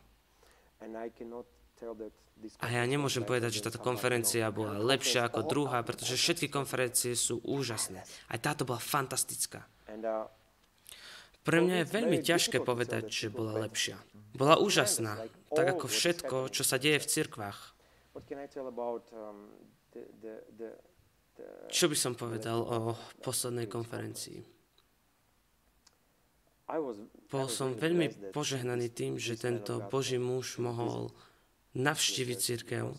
A 2.62 2.66
ja 2.70 2.82
nemôžem 2.86 3.26
povedať, 3.26 3.58
že 3.58 3.64
táto 3.66 3.82
konferencia 3.82 4.46
bola 4.54 4.78
lepšia 4.78 5.26
ako 5.26 5.42
druhá, 5.42 5.82
pretože 5.82 6.14
všetky 6.14 6.46
konferencie 6.46 7.18
sú 7.18 7.42
úžasné. 7.42 8.06
Aj 8.30 8.38
táto 8.38 8.62
bola 8.62 8.78
fantastická. 8.78 9.66
Pre 11.42 11.58
mňa 11.64 11.82
je 11.82 11.92
veľmi 11.92 12.18
ťažké 12.22 12.62
povedať, 12.62 13.10
že 13.10 13.26
bola 13.32 13.58
lepšia. 13.66 13.98
Bola 14.36 14.60
úžasná, 14.60 15.18
tak 15.50 15.66
ako 15.76 15.86
všetko, 15.90 16.36
čo 16.52 16.62
sa 16.62 16.78
deje 16.78 17.02
v 17.02 17.10
cirkvách. 17.10 17.74
Čo 21.68 21.92
by 21.92 21.96
som 21.96 22.12
povedal 22.16 22.58
o 22.64 22.96
poslednej 23.22 23.68
konferencii? 23.68 24.58
bol 27.32 27.48
som 27.48 27.72
veľmi 27.72 28.32
požehnaný 28.36 28.92
tým, 28.92 29.16
že 29.16 29.40
tento 29.40 29.80
Boží 29.88 30.20
muž 30.20 30.60
mohol 30.60 31.08
navštíviť 31.72 32.38
církev. 32.38 32.92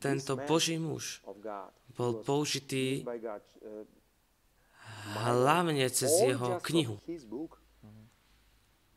Tento 0.00 0.32
Boží 0.48 0.80
muž 0.80 1.20
bol 1.92 2.24
použitý 2.24 3.04
hlavne 5.20 5.84
cez 5.92 6.08
jeho 6.24 6.56
knihu. 6.64 6.96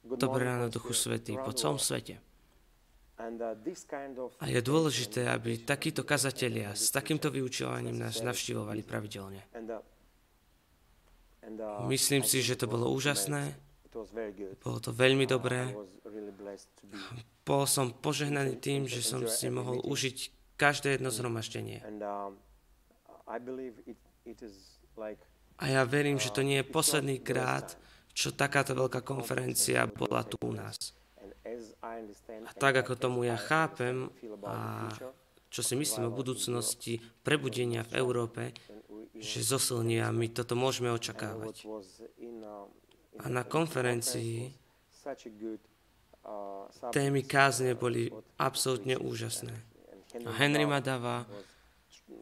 Dobré 0.03 0.43
ráno, 0.47 0.71
Duchu 0.71 0.95
Svetý, 0.95 1.36
po 1.39 1.51
celom 1.51 1.79
svete. 1.79 2.19
A 4.39 4.45
je 4.51 4.59
dôležité, 4.59 5.31
aby 5.31 5.63
takíto 5.63 6.03
kazatelia 6.03 6.75
s 6.75 6.91
takýmto 6.91 7.31
vyučovaním 7.31 7.95
nás 7.95 8.19
navštívovali 8.19 8.83
pravidelne. 8.83 9.41
Myslím 11.88 12.23
si, 12.23 12.43
že 12.43 12.55
to 12.55 12.67
bolo 12.67 12.91
úžasné. 12.91 13.55
Bolo 14.63 14.79
to 14.81 14.91
veľmi 14.91 15.27
dobré. 15.29 15.71
Bol 17.43 17.63
som 17.67 17.91
požehnaný 17.93 18.57
tým, 18.57 18.88
že 18.88 19.03
som 19.03 19.27
si 19.27 19.51
mohol 19.51 19.83
užiť 19.83 20.17
každé 20.55 20.97
jedno 20.97 21.12
zhromaždenie. 21.12 21.83
A 25.59 25.63
ja 25.69 25.81
verím, 25.86 26.17
že 26.17 26.33
to 26.33 26.41
nie 26.41 26.63
je 26.63 26.71
posledný 26.71 27.21
krát, 27.21 27.77
čo 28.13 28.33
takáto 28.33 28.73
veľká 28.77 29.01
konferencia 29.01 29.86
bola 29.89 30.23
tu 30.25 30.38
u 30.41 30.53
nás. 30.53 30.93
A 32.47 32.51
tak, 32.55 32.73
ako 32.83 32.93
tomu 32.95 33.19
ja 33.25 33.37
chápem 33.37 34.09
a 34.45 34.89
čo 35.53 35.61
si 35.61 35.77
myslím 35.77 36.09
o 36.09 36.17
budúcnosti 36.17 36.97
prebudenia 37.21 37.85
v 37.85 38.01
Európe, 38.01 38.57
že 39.13 39.45
zosilní 39.45 40.01
a 40.01 40.09
my 40.09 40.25
toto 40.33 40.57
môžeme 40.57 40.89
očakávať. 40.89 41.69
A 43.21 43.25
na 43.29 43.45
konferencii 43.45 44.49
témy 46.89 47.21
kázne 47.21 47.77
boli 47.77 48.09
absolútne 48.41 48.97
úžasné. 48.97 49.53
A 50.25 50.31
Henry 50.33 50.65
Madava 50.65 51.29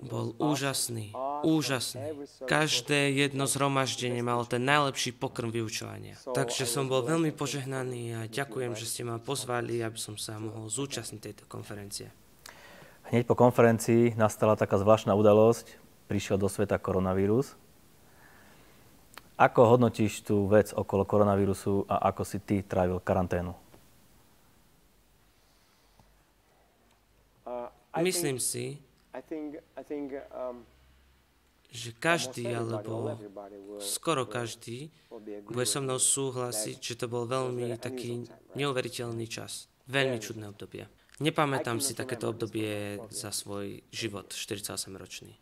bol 0.02 0.34
úžasný, 0.40 1.12
úžasný. 1.44 2.26
Každé 2.48 3.12
jedno 3.12 3.46
zhromaždenie 3.46 4.24
malo 4.24 4.48
ten 4.48 4.64
najlepší 4.64 5.14
pokrm 5.14 5.52
vyučovania. 5.52 6.16
Takže 6.32 6.64
som 6.64 6.88
bol 6.88 7.04
veľmi 7.04 7.36
požehnaný 7.36 8.16
a 8.18 8.20
ďakujem, 8.26 8.74
že 8.74 8.88
ste 8.88 9.04
ma 9.04 9.22
pozvali, 9.22 9.84
aby 9.84 10.00
som 10.00 10.16
sa 10.16 10.40
mohol 10.42 10.72
zúčastniť 10.72 11.22
tejto 11.22 11.44
konferencie. 11.46 12.10
Hneď 13.12 13.28
po 13.28 13.36
konferencii 13.36 14.16
nastala 14.16 14.56
taká 14.56 14.80
zvláštna 14.80 15.14
udalosť. 15.14 15.78
Prišiel 16.08 16.40
do 16.40 16.48
sveta 16.48 16.80
koronavírus. 16.80 17.60
Ako 19.42 19.74
hodnotíš 19.74 20.22
tú 20.22 20.46
vec 20.46 20.70
okolo 20.70 21.02
koronavírusu 21.02 21.90
a 21.90 22.14
ako 22.14 22.22
si 22.22 22.38
ty 22.38 22.62
trávil 22.62 23.02
karanténu? 23.02 23.58
Myslím 28.00 28.40
si, 28.40 28.80
že 31.72 31.96
každý 31.96 32.52
alebo 32.52 33.16
skoro 33.80 34.28
každý 34.28 34.92
bude 35.48 35.64
so 35.64 35.80
mnou 35.80 35.96
súhlasiť, 35.96 36.78
že 36.84 37.00
to 37.00 37.08
bol 37.08 37.24
veľmi 37.24 37.80
taký 37.80 38.28
neuveriteľný 38.60 39.24
čas. 39.32 39.72
Veľmi 39.88 40.20
čudné 40.20 40.52
obdobie. 40.52 40.88
Nepamätám 41.24 41.80
si 41.80 41.96
takéto 41.96 42.34
obdobie 42.34 43.00
za 43.14 43.32
svoj 43.32 43.84
život, 43.94 44.34
48-ročný. 44.34 45.38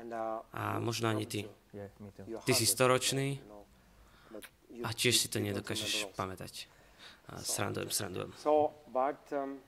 Uh, 0.00 0.40
a 0.56 0.80
možno 0.80 1.12
ani 1.12 1.28
ty. 1.28 1.44
Ty 2.46 2.52
si 2.56 2.64
storočný 2.64 3.36
a 4.80 4.88
tiež 4.96 5.12
si 5.12 5.28
to 5.28 5.38
nedokážeš 5.38 6.08
pamätať. 6.16 6.66
A 7.30 7.38
srandujem, 7.44 7.90
srandujem. 7.92 8.32
Um, 8.48 9.60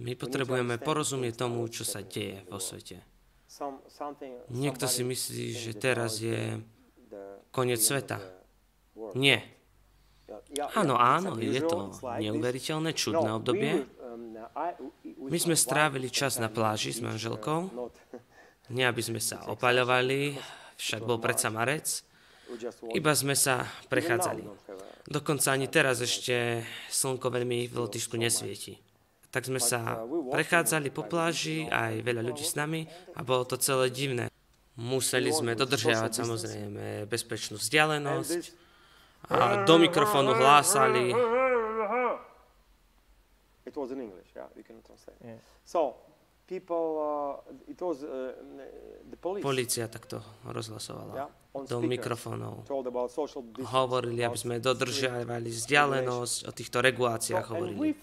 my 0.00 0.16
potrebujeme 0.16 0.80
porozumieť 0.80 1.44
tomu, 1.44 1.68
čo 1.68 1.84
sa 1.84 2.00
deje 2.00 2.40
vo 2.48 2.56
svete. 2.56 3.04
Niekto 4.48 4.88
si 4.88 5.04
myslí, 5.04 5.46
že 5.52 5.72
teraz 5.76 6.24
je 6.24 6.56
koniec 7.52 7.84
sveta. 7.84 8.16
Nie. 9.12 9.44
Áno, 10.78 10.96
áno, 10.96 11.36
je 11.36 11.60
to 11.60 11.92
neuveriteľné, 12.00 12.96
čudné 12.96 13.28
obdobie. 13.34 13.84
My 15.20 15.38
sme 15.38 15.58
strávili 15.58 16.08
čas 16.08 16.40
na 16.40 16.48
pláži 16.48 16.96
s 16.96 17.04
manželkou. 17.04 17.68
Nie, 18.74 18.86
aby 18.86 19.02
sme 19.02 19.18
sa 19.18 19.42
opaľovali, 19.50 20.38
však 20.78 21.02
bol 21.02 21.18
predsa 21.18 21.50
marec. 21.50 22.06
Iba 22.94 23.10
sme 23.18 23.34
sa 23.34 23.66
prechádzali. 23.90 24.46
Dokonca 25.10 25.50
ani 25.50 25.66
teraz 25.66 25.98
ešte 25.98 26.62
slnko 26.86 27.34
veľmi 27.34 27.66
v 27.66 27.74
Lotyšsku 27.74 28.14
nesvieti 28.14 28.78
tak 29.30 29.46
sme 29.46 29.62
sa 29.62 30.02
prechádzali 30.06 30.90
po 30.90 31.06
pláži, 31.06 31.70
aj 31.70 32.02
veľa 32.02 32.22
ľudí 32.26 32.42
s 32.42 32.58
nami 32.58 32.86
a 33.14 33.22
bolo 33.22 33.46
to 33.46 33.56
celé 33.56 33.90
divné. 33.90 34.26
Museli 34.74 35.30
sme 35.30 35.54
dodržiavať 35.54 36.12
samozrejme 36.14 37.06
bezpečnú 37.06 37.58
vzdialenosť 37.58 38.42
a 39.30 39.64
do 39.66 39.74
mikrofónu 39.78 40.34
hlásali. 40.34 41.14
It 43.66 43.76
was 43.78 43.94
in 43.94 44.02
English, 44.02 44.34
yeah, 44.34 44.50
we 44.58 44.66
can 44.66 44.82
translate. 44.82 45.14
Yeah. 45.22 45.38
So, 45.62 46.10
Uh, 46.50 46.58
uh, 46.66 48.18
Polícia 49.38 49.86
takto 49.86 50.18
rozhlasovala 50.42 51.30
do 51.54 51.78
mikrofónov. 51.78 52.66
Hovorili, 53.70 54.26
aby 54.26 54.34
sme 54.34 54.58
dodržiavali 54.58 55.46
vzdialenosť, 55.46 56.36
o 56.42 56.50
týchto 56.50 56.82
reguláciách 56.82 57.46
hovorili. 57.54 57.94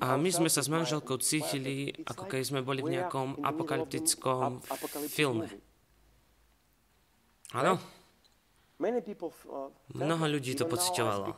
A 0.00 0.16
my 0.16 0.30
sme 0.32 0.48
sa 0.48 0.60
s 0.60 0.68
manželkou 0.68 1.18
cítili, 1.20 1.92
ako 2.06 2.24
keď 2.28 2.40
sme 2.44 2.60
boli 2.60 2.80
v 2.80 3.00
nejakom 3.00 3.40
apokalyptickom 3.42 4.64
filme. 5.08 5.48
Áno. 7.52 7.78
Mnoho 9.92 10.24
ľudí 10.30 10.56
to 10.56 10.64
pociťovalo. 10.64 11.36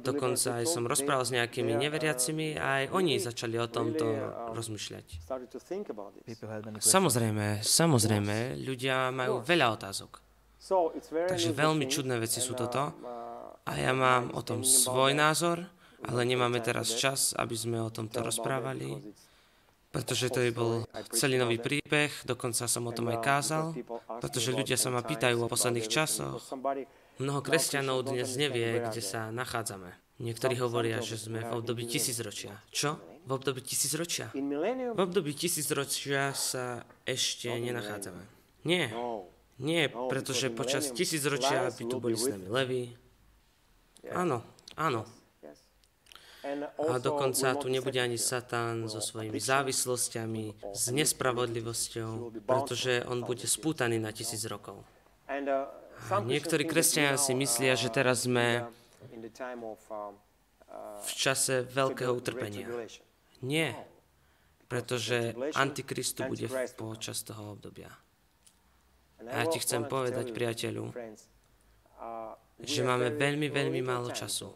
Dokonca 0.00 0.64
aj 0.64 0.64
som 0.72 0.88
rozprával 0.88 1.28
s 1.28 1.36
nejakými 1.36 1.76
neveriacimi 1.76 2.56
a 2.56 2.80
aj 2.80 2.84
oni 2.96 3.20
začali 3.20 3.60
o 3.60 3.68
tomto 3.68 4.08
rozmýšľať. 4.56 5.28
Samozrejme, 6.80 7.60
samozrejme, 7.60 8.36
ľudia 8.64 9.12
majú 9.12 9.44
veľa 9.44 9.66
otázok. 9.76 10.24
Takže 11.28 11.52
veľmi 11.52 11.84
čudné 11.92 12.16
veci 12.16 12.40
sú 12.40 12.56
toto. 12.56 12.96
A 13.66 13.72
ja 13.76 13.92
mám 13.92 14.32
o 14.32 14.40
tom 14.40 14.64
svoj 14.64 15.12
názor, 15.12 15.68
ale 16.04 16.28
nemáme 16.28 16.60
teraz 16.60 16.92
čas, 16.92 17.32
aby 17.32 17.56
sme 17.56 17.80
o 17.80 17.88
tomto 17.88 18.20
rozprávali, 18.20 19.00
pretože 19.94 20.28
to 20.28 20.44
je 20.44 20.52
bol 20.52 20.84
celý 21.14 21.40
nový 21.40 21.56
príbeh, 21.56 22.12
dokonca 22.28 22.68
som 22.68 22.84
o 22.84 22.92
tom 22.92 23.08
aj 23.08 23.18
kázal, 23.24 23.64
pretože 24.20 24.52
ľudia 24.52 24.76
sa 24.76 24.92
ma 24.92 25.00
pýtajú 25.00 25.40
o 25.40 25.48
posledných 25.48 25.88
časoch, 25.88 26.42
Mnoho 27.16 27.40
kresťanov 27.40 28.12
dnes 28.12 28.36
nevie, 28.36 28.76
kde 28.76 29.00
sa 29.00 29.32
nachádzame. 29.32 29.88
Niektorí 30.20 30.60
hovoria, 30.60 31.00
že 31.00 31.16
sme 31.16 31.40
v 31.40 31.64
období 31.64 31.88
tisícročia. 31.88 32.60
Čo? 32.68 33.00
V 33.24 33.30
období 33.32 33.64
tisícročia? 33.64 34.28
V 34.36 35.00
období 35.00 35.32
tisícročia 35.32 36.36
sa 36.36 36.84
ešte 37.08 37.48
nenachádzame. 37.56 38.20
Nie. 38.68 38.92
Nie, 39.56 39.88
pretože 39.88 40.52
počas 40.52 40.92
tisícročia 40.92 41.72
by 41.72 41.82
tu 41.88 41.96
boli 41.96 42.20
s 42.20 42.28
nami 42.28 42.48
levy. 42.52 42.82
Áno, 44.12 44.44
áno. 44.76 45.08
A 46.88 46.98
dokonca 47.02 47.54
tu 47.58 47.66
nebude 47.66 47.98
ani 47.98 48.18
Satan 48.18 48.86
so 48.86 49.02
svojimi 49.02 49.40
závislosťami, 49.40 50.70
s 50.70 50.84
nespravodlivosťou, 50.94 52.42
pretože 52.46 53.02
on 53.10 53.26
bude 53.26 53.46
spútaný 53.50 53.98
na 53.98 54.14
tisíc 54.14 54.46
rokov. 54.46 54.86
Niektorí 56.06 56.64
kresťania 56.68 57.18
si 57.18 57.34
myslia, 57.34 57.74
že 57.74 57.90
teraz 57.90 58.30
sme 58.30 58.62
v 61.02 61.10
čase 61.10 61.66
veľkého 61.66 62.14
utrpenia. 62.14 62.68
Nie, 63.42 63.74
pretože 64.70 65.34
Antikristu 65.58 66.30
bude 66.30 66.46
počas 66.78 67.26
toho 67.26 67.58
obdobia. 67.58 67.90
A 69.26 69.42
ja 69.42 69.46
ti 69.50 69.58
chcem 69.58 69.82
povedať, 69.88 70.30
priateľu, 70.30 70.94
že 72.62 72.80
máme 72.86 73.10
veľmi, 73.16 73.48
veľmi 73.50 73.80
málo 73.82 74.14
času 74.14 74.52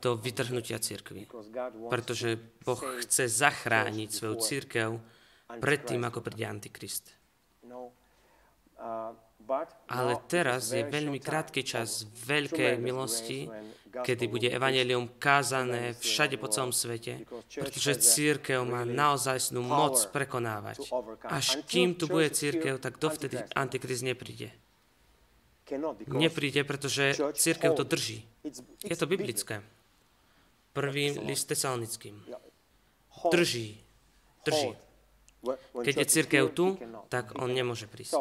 do 0.00 0.16
vytrhnutia 0.16 0.78
církvy. 0.78 1.28
Pretože 1.88 2.38
Boh 2.64 2.80
chce 3.04 3.28
zachrániť 3.28 4.08
svoju 4.08 4.36
církev 4.40 4.88
pred 5.60 5.80
tým, 5.84 6.04
ako 6.04 6.20
príde 6.20 6.44
Antikrist. 6.44 7.12
Ale 9.88 10.12
teraz 10.28 10.76
je 10.76 10.84
veľmi 10.84 11.18
krátky 11.18 11.64
čas 11.64 12.04
veľkej 12.04 12.76
milosti, 12.76 13.48
kedy 13.88 14.24
bude 14.28 14.48
evanelium 14.52 15.08
kázané 15.16 15.96
všade 15.96 16.36
po 16.36 16.52
celom 16.52 16.70
svete, 16.70 17.24
pretože 17.56 18.04
církev 18.04 18.60
má 18.68 18.84
naozaj 18.84 19.56
moc 19.56 19.96
prekonávať. 20.12 20.92
Až 21.24 21.64
kým 21.64 21.96
tu 21.96 22.06
bude 22.06 22.28
církev, 22.28 22.76
tak 22.76 23.00
dovtedy 23.00 23.40
Antikrist 23.56 24.04
nepríde. 24.04 24.52
Nepríde, 26.06 26.64
pretože 26.64 27.14
církev 27.34 27.74
to 27.74 27.84
drží. 27.84 28.24
Je 28.84 28.96
to 28.96 29.06
biblické. 29.06 29.62
Prvý 30.72 31.18
list 31.18 31.48
tesalnickým. 31.48 32.24
Drží. 33.30 33.80
Drží. 34.44 34.76
Keď 35.82 35.94
je 35.96 36.06
církev 36.06 36.44
tu, 36.50 36.78
tak 37.08 37.34
on 37.38 37.50
nemôže 37.50 37.86
prísť. 37.86 38.14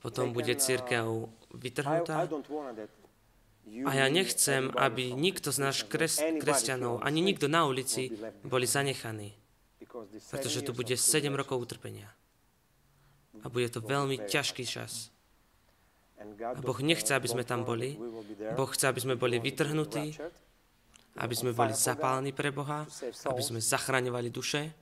Potom 0.00 0.32
bude 0.32 0.54
církev 0.54 1.28
vytrhnutá. 1.54 2.28
A 3.64 3.90
ja 3.96 4.06
nechcem, 4.12 4.68
aby 4.76 5.16
nikto 5.16 5.48
z 5.48 5.58
náš 5.58 5.88
kres, 5.88 6.20
kresťanov, 6.20 7.00
ani 7.00 7.24
nikto 7.24 7.48
na 7.48 7.64
ulici 7.64 8.12
boli 8.44 8.68
zanechaní, 8.68 9.32
pretože 10.28 10.60
tu 10.60 10.76
bude 10.76 10.92
7 10.92 11.32
rokov 11.32 11.64
utrpenia. 11.64 12.12
A 13.42 13.50
bude 13.50 13.66
to 13.72 13.82
veľmi 13.82 14.28
ťažký 14.28 14.64
čas. 14.68 15.10
A 16.40 16.60
Boh 16.62 16.78
nechce, 16.80 17.10
aby 17.10 17.28
sme 17.28 17.42
tam 17.42 17.66
boli. 17.66 17.98
Boh 18.54 18.70
chce, 18.70 18.88
aby 18.88 19.00
sme 19.02 19.14
boli 19.18 19.42
vytrhnutí, 19.42 20.16
aby 21.14 21.34
sme 21.34 21.54
boli 21.54 21.74
zapálení 21.74 22.30
pre 22.34 22.54
Boha, 22.54 22.86
aby 23.26 23.42
sme 23.42 23.58
zachraňovali 23.62 24.28
duše, 24.30 24.72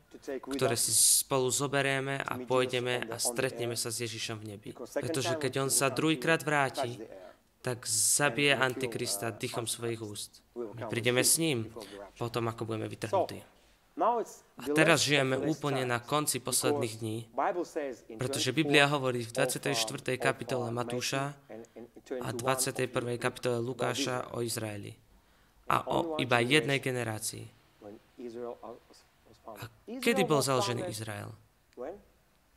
ktoré 0.53 0.77
si 0.79 0.93
spolu 0.93 1.51
zoberieme 1.51 2.21
a 2.21 2.39
pôjdeme 2.41 3.05
a 3.11 3.17
stretneme 3.19 3.75
sa 3.75 3.91
s 3.91 4.05
Ježišom 4.07 4.39
v 4.41 4.49
nebi. 4.57 4.71
Pretože 4.77 5.35
keď 5.37 5.67
on 5.67 5.71
sa 5.73 5.91
druhýkrát 5.93 6.45
vráti, 6.47 7.01
tak 7.63 7.87
zabije 7.87 8.59
Antikrista 8.59 9.31
dýchom 9.31 9.71
svojich 9.71 10.03
úst. 10.03 10.43
My 10.55 10.91
prídeme 10.91 11.23
s 11.23 11.39
ním, 11.39 11.71
potom 12.19 12.51
ako 12.51 12.67
budeme 12.67 12.91
vytrhnutí. 12.91 13.39
A 13.93 14.65
teraz 14.73 15.05
žijeme 15.05 15.37
úplne 15.37 15.85
na 15.85 16.01
konci 16.01 16.41
posledných 16.41 16.95
dní, 16.97 17.19
pretože 18.17 18.57
Biblia 18.57 18.89
hovorí 18.89 19.21
v 19.21 19.31
24. 19.37 19.77
kapitole 20.17 20.73
Matúša 20.73 21.37
a 22.25 22.29
21. 22.33 22.89
kapitole 23.21 23.61
Lukáša 23.61 24.33
o 24.33 24.41
Izraeli 24.41 24.97
a 25.69 25.85
o 25.93 26.17
iba 26.17 26.41
jednej 26.41 26.81
generácii. 26.81 27.45
A 29.45 29.65
kedy 30.01 30.25
bol 30.25 30.41
založený 30.41 30.89
Izrael? 30.89 31.29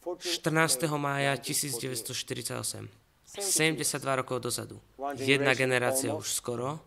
14. 0.05 0.87
mája 0.95 1.35
1948. 1.35 2.87
72 3.25 3.99
rokov 4.15 4.39
dozadu. 4.39 4.79
Jedna 5.19 5.51
generácia 5.57 6.15
už 6.15 6.31
skoro. 6.31 6.79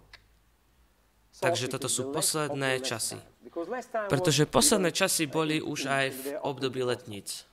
Takže 1.39 1.71
toto 1.71 1.87
sú 1.87 2.11
posledné 2.11 2.83
časy. 2.83 3.19
Pretože 4.09 4.49
posledné 4.49 4.91
časy 4.93 5.25
boli 5.27 5.61
už 5.63 5.89
aj 5.89 6.07
v 6.13 6.25
období 6.45 6.83
letníc. 6.85 7.49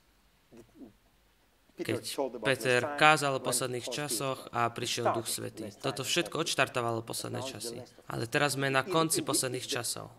Keď 1.76 2.04
Peter 2.40 2.96
kázal 2.96 3.36
o 3.36 3.44
posledných 3.44 3.84
časoch 3.92 4.48
a 4.56 4.72
prišiel 4.72 5.12
Duch 5.12 5.28
Svetý. 5.28 5.68
Toto 5.76 6.08
všetko 6.08 6.48
odštartovalo 6.48 7.04
posledné 7.04 7.44
časy. 7.44 7.84
Ale 8.08 8.32
teraz 8.32 8.56
sme 8.56 8.72
na 8.72 8.88
konci 8.88 9.28
posledných 9.28 9.68
časov. 9.68 10.16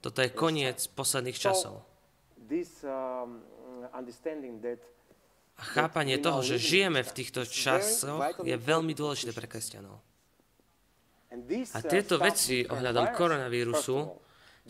Toto 0.00 0.18
je 0.24 0.30
koniec 0.32 0.80
posledných 0.96 1.36
časov. 1.36 1.84
A 5.60 5.62
chápanie 5.76 6.16
toho, 6.16 6.40
že 6.40 6.56
žijeme 6.56 7.04
v 7.04 7.12
týchto 7.12 7.44
časoch, 7.44 8.40
je 8.40 8.56
veľmi 8.56 8.96
dôležité 8.96 9.36
pre 9.36 9.44
kresťanov. 9.44 10.00
A 11.76 11.78
tieto 11.84 12.16
veci 12.16 12.64
ohľadom 12.64 13.12
koronavírusu 13.12 13.96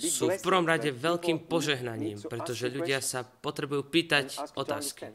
sú 0.01 0.33
v 0.33 0.41
prvom 0.41 0.65
rade 0.65 0.89
veľkým 0.89 1.45
požehnaním, 1.45 2.25
pretože 2.25 2.73
ľudia 2.73 3.05
sa 3.05 3.23
potrebujú 3.25 3.85
pýtať 3.93 4.57
otázky. 4.57 5.13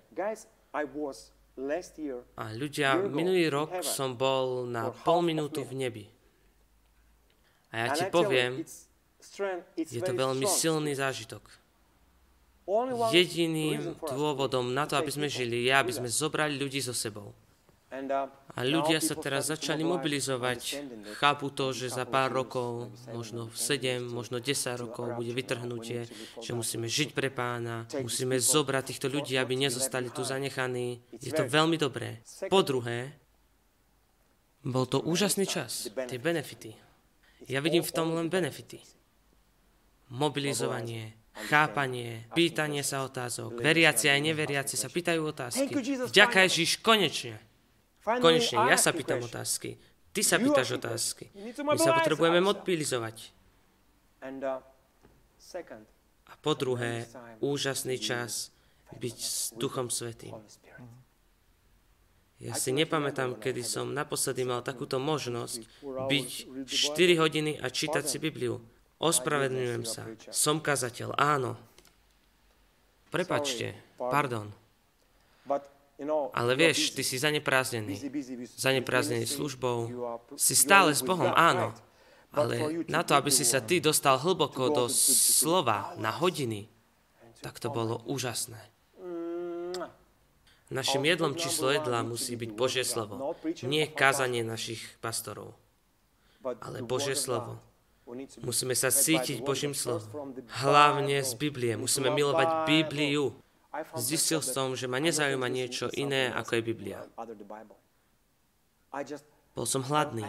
A 2.35 2.43
ľudia, 2.51 2.99
minulý 2.99 3.47
rok 3.47 3.81
som 3.81 4.13
bol 4.13 4.67
na 4.67 4.91
pol 4.91 5.23
minútu 5.23 5.63
v 5.63 5.73
nebi. 5.87 6.05
A 7.71 7.87
ja 7.87 7.87
ti 7.95 8.05
poviem, 8.11 8.63
je 9.75 10.01
to 10.03 10.13
veľmi 10.13 10.45
silný 10.47 10.95
zážitok. 10.95 11.43
Jediným 13.13 13.93
dôvodom 14.01 14.73
na 14.73 14.89
to, 14.89 14.97
aby 14.97 15.11
sme 15.13 15.29
žili, 15.29 15.69
je, 15.69 15.73
aby 15.73 15.93
sme 15.93 16.09
zobrali 16.09 16.57
ľudí 16.57 16.81
so 16.81 16.97
sebou. 16.97 17.31
Uh, 17.95 18.27
a 18.55 18.59
ľudia 18.67 18.99
sa 18.99 19.15
teraz 19.15 19.47
začali 19.47 19.87
mobilizovať. 19.87 20.83
Chápu 21.15 21.51
to, 21.55 21.71
že 21.71 21.95
za 21.95 22.03
pár 22.03 22.35
rokov, 22.35 22.91
možno 23.15 23.47
7, 23.51 24.03
možno 24.03 24.43
10 24.43 24.83
rokov 24.83 25.15
bude 25.15 25.31
vytrhnutie, 25.31 26.07
že 26.43 26.51
musíme 26.51 26.91
žiť 26.91 27.15
pre 27.15 27.31
pána, 27.31 27.87
musíme 28.03 28.35
zobrať 28.35 28.83
týchto 28.91 29.07
ľudí, 29.07 29.39
aby 29.39 29.55
nezostali 29.55 30.11
tu 30.11 30.27
zanechaní. 30.27 30.99
Je 31.23 31.31
to 31.31 31.47
veľmi 31.47 31.79
dobré. 31.79 32.19
Po 32.51 32.63
druhé, 32.63 33.15
bol 34.65 34.89
to 34.89 34.99
úžasný 34.99 35.47
čas, 35.47 35.87
tie 36.09 36.19
benefity. 36.19 36.73
Ja 37.45 37.61
vidím 37.61 37.85
v 37.85 37.93
tom 37.93 38.11
len 38.17 38.27
benefity 38.27 38.81
mobilizovanie, 40.09 41.17
chápanie, 41.49 42.29
pýtanie 42.37 42.85
sa 42.85 43.03
otázok. 43.05 43.57
Veriaci 43.57 44.09
aj 44.09 44.19
neveriaci 44.21 44.75
sa 44.77 44.87
pýtajú 44.87 45.21
otázky. 45.25 45.69
Vďaka 46.09 46.45
Ježiš, 46.45 46.79
konečne. 46.85 47.41
Konečne, 48.05 48.69
ja 48.69 48.77
sa 48.77 48.93
pýtam 48.93 49.25
otázky. 49.25 49.81
Ty 50.13 50.21
sa 50.21 50.37
pýtaš 50.37 50.77
otázky. 50.77 51.33
My 51.33 51.75
sa 51.81 51.97
potrebujeme 51.97 52.39
mobilizovať. 52.39 53.33
A 56.25 56.33
po 56.39 56.53
druhé, 56.53 57.09
úžasný 57.41 57.97
čas 57.97 58.53
byť 58.93 59.17
s 59.17 59.51
Duchom 59.57 59.89
Svetým. 59.89 60.37
Ja 62.35 62.51
si 62.53 62.75
nepamätám, 62.75 63.39
kedy 63.39 63.63
som 63.63 63.95
naposledy 63.95 64.43
mal 64.43 64.59
takúto 64.59 64.99
možnosť 64.99 65.65
byť 65.83 66.29
4 66.67 67.21
hodiny 67.23 67.51
a 67.57 67.71
čítať 67.71 68.03
si 68.05 68.19
Bibliu. 68.19 68.59
Ospravedlňujem 68.99 69.83
sa. 69.87 70.03
Som 70.31 70.59
kazateľ, 70.59 71.15
áno. 71.15 71.55
Prepačte, 73.09 73.75
pardon. 73.95 74.51
Ale 76.35 76.51
vieš, 76.59 76.91
ty 76.91 77.07
si 77.07 77.15
zaneprázdnený. 77.15 77.95
Zaneprázdnený 78.59 79.23
službou. 79.23 79.87
Si 80.35 80.55
stále 80.55 80.91
s 80.91 80.99
Bohom, 80.99 81.31
áno. 81.31 81.71
Ale 82.35 82.83
na 82.91 82.99
to, 82.99 83.15
aby 83.15 83.31
si 83.31 83.47
sa 83.47 83.63
ty 83.63 83.79
dostal 83.79 84.19
hlboko 84.19 84.67
do 84.67 84.85
slova 84.91 85.95
na 85.95 86.11
hodiny, 86.11 86.67
tak 87.39 87.63
to 87.63 87.71
bolo 87.71 88.03
úžasné. 88.11 88.59
Našim 90.67 91.05
jedlom 91.05 91.37
číslo 91.37 91.69
jedla 91.71 92.01
musí 92.03 92.35
byť 92.35 92.51
Božie 92.51 92.83
slovo. 92.83 93.37
Nie 93.63 93.87
kázanie 93.87 94.41
našich 94.43 94.81
pastorov, 94.97 95.55
ale 96.41 96.83
Božie 96.83 97.15
slovo. 97.15 97.61
Musíme 98.45 98.77
sa 98.77 98.93
cítiť 98.93 99.41
Božím 99.41 99.73
slovom. 99.73 100.33
Hlavne 100.61 101.25
z 101.25 101.33
Biblie. 101.41 101.73
Musíme 101.73 102.13
milovať 102.13 102.69
Bibliu. 102.69 103.33
Zistil 103.99 104.39
som, 104.39 104.75
že 104.75 104.87
ma 104.87 104.99
nezaujíma 105.03 105.47
niečo 105.51 105.91
iné, 105.91 106.31
ako 106.31 106.59
je 106.59 106.61
Biblia. 106.63 106.99
Bol 109.55 109.65
som 109.67 109.83
hladný. 109.83 110.23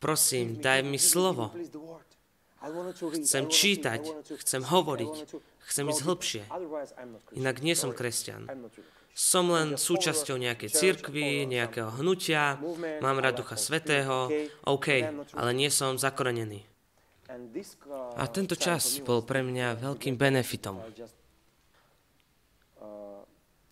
Prosím, 0.00 0.58
daj 0.58 0.80
mi 0.86 0.98
slovo. 0.98 1.52
Chcem 3.20 3.48
čítať, 3.48 4.02
chcem 4.44 4.62
hovoriť, 4.62 5.14
chcem 5.64 5.84
ísť 5.88 6.02
hlbšie. 6.04 6.42
Inak 7.36 7.64
nie 7.64 7.72
som 7.72 7.96
kresťan. 7.96 8.48
Som 9.16 9.50
len 9.50 9.74
súčasťou 9.74 10.38
nejakej 10.38 10.70
cirkvy, 10.70 11.44
nejakého 11.48 11.90
hnutia, 11.98 12.60
mám 13.02 13.18
rád 13.18 13.42
Ducha 13.42 13.56
Svetého, 13.58 14.30
OK, 14.64 14.88
ale 15.34 15.50
nie 15.56 15.68
som 15.72 15.98
zakorenený. 15.98 16.62
A 18.16 18.24
tento 18.26 18.54
čas 18.58 19.02
bol 19.02 19.22
pre 19.22 19.40
mňa 19.40 19.80
veľkým 19.80 20.18
benefitom. 20.18 20.82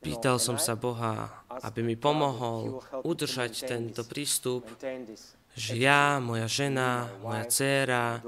Pýtal 0.09 0.41
som 0.41 0.57
sa 0.57 0.73
Boha, 0.73 1.29
aby 1.61 1.85
mi 1.85 1.93
pomohol 1.93 2.81
udržať 3.05 3.69
tento 3.69 4.01
prístup, 4.09 4.65
že 5.53 5.77
ja, 5.77 6.17
moja 6.17 6.49
žena, 6.49 7.13
moja 7.21 7.45
dcéra, 7.45 8.25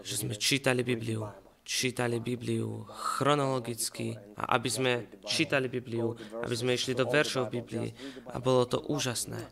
že 0.00 0.14
sme 0.24 0.40
čítali 0.40 0.80
Bibliu. 0.80 1.28
Čítali 1.68 2.16
Bibliu 2.16 2.88
chronologicky 2.88 4.16
a 4.40 4.56
aby 4.56 4.68
sme 4.72 4.92
čítali 5.28 5.68
Bibliu, 5.68 6.16
aby 6.40 6.54
sme 6.56 6.72
išli 6.72 6.96
do 6.96 7.04
veršov 7.04 7.52
Biblii 7.52 7.92
a 8.32 8.40
bolo 8.40 8.64
to 8.64 8.80
úžasné. 8.88 9.44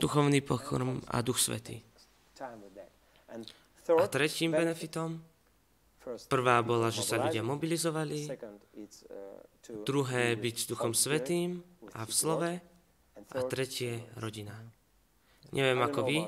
Duchovný 0.00 0.40
pokrm 0.40 1.04
a 1.04 1.20
Duch 1.20 1.36
Svetý. 1.36 1.84
A 3.92 4.04
tretím 4.08 4.56
benefitom, 4.56 5.20
prvá 6.32 6.64
bola, 6.64 6.88
že 6.88 7.04
sa 7.04 7.20
ľudia 7.20 7.44
mobilizovali, 7.44 8.32
druhé 9.68 10.36
byť 10.36 10.54
s 10.56 10.66
Duchom 10.66 10.92
Svetým 10.96 11.60
a 11.92 12.04
v 12.08 12.12
slove 12.12 12.52
a 13.14 13.40
tretie 13.44 14.04
rodina. 14.16 14.56
Neviem 15.52 15.80
ako 15.80 16.00
vy, 16.04 16.18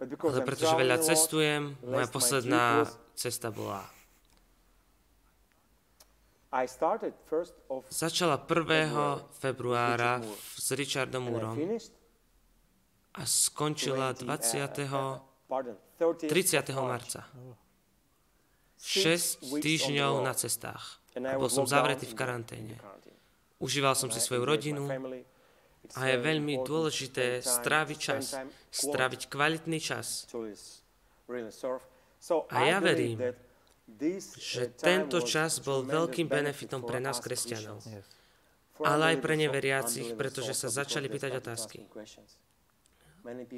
ale 0.00 0.40
pretože 0.44 0.74
veľa 0.76 0.98
cestujem, 1.00 1.76
moja 1.84 2.08
posledná 2.08 2.84
cesta 3.16 3.48
bola 3.48 3.84
Začala 7.90 8.38
1. 8.38 9.34
februára 9.42 10.22
s 10.54 10.70
Richardom 10.70 11.26
Moorom 11.26 11.58
a 13.18 13.22
skončila 13.26 14.14
20. 14.14 14.70
30. 16.30 16.78
marca. 16.78 17.26
6 18.78 19.50
týždňov 19.50 20.22
na 20.22 20.30
cestách. 20.30 21.02
A 21.14 21.38
bol 21.38 21.50
som 21.50 21.62
zavretý 21.62 22.10
v 22.10 22.18
karanténe. 22.18 22.74
Užíval 23.62 23.94
som 23.94 24.10
si 24.10 24.18
svoju 24.18 24.42
rodinu 24.42 24.90
a 25.94 26.00
je 26.10 26.16
veľmi 26.18 26.64
dôležité 26.66 27.38
stráviť 27.38 27.98
čas, 27.98 28.34
stráviť 28.74 29.30
kvalitný 29.30 29.78
čas. 29.78 30.26
A 32.50 32.58
ja 32.66 32.78
verím, 32.82 33.20
že 34.40 34.72
tento 34.74 35.20
čas 35.22 35.60
bol 35.60 35.84
veľkým 35.84 36.26
benefitom 36.26 36.82
pre 36.82 36.98
nás, 36.98 37.20
kresťanov, 37.20 37.84
ale 38.82 39.14
aj 39.14 39.16
pre 39.22 39.38
neveriacich, 39.38 40.18
pretože 40.18 40.56
sa 40.56 40.72
začali 40.72 41.06
pýtať 41.06 41.32
otázky. 41.38 41.84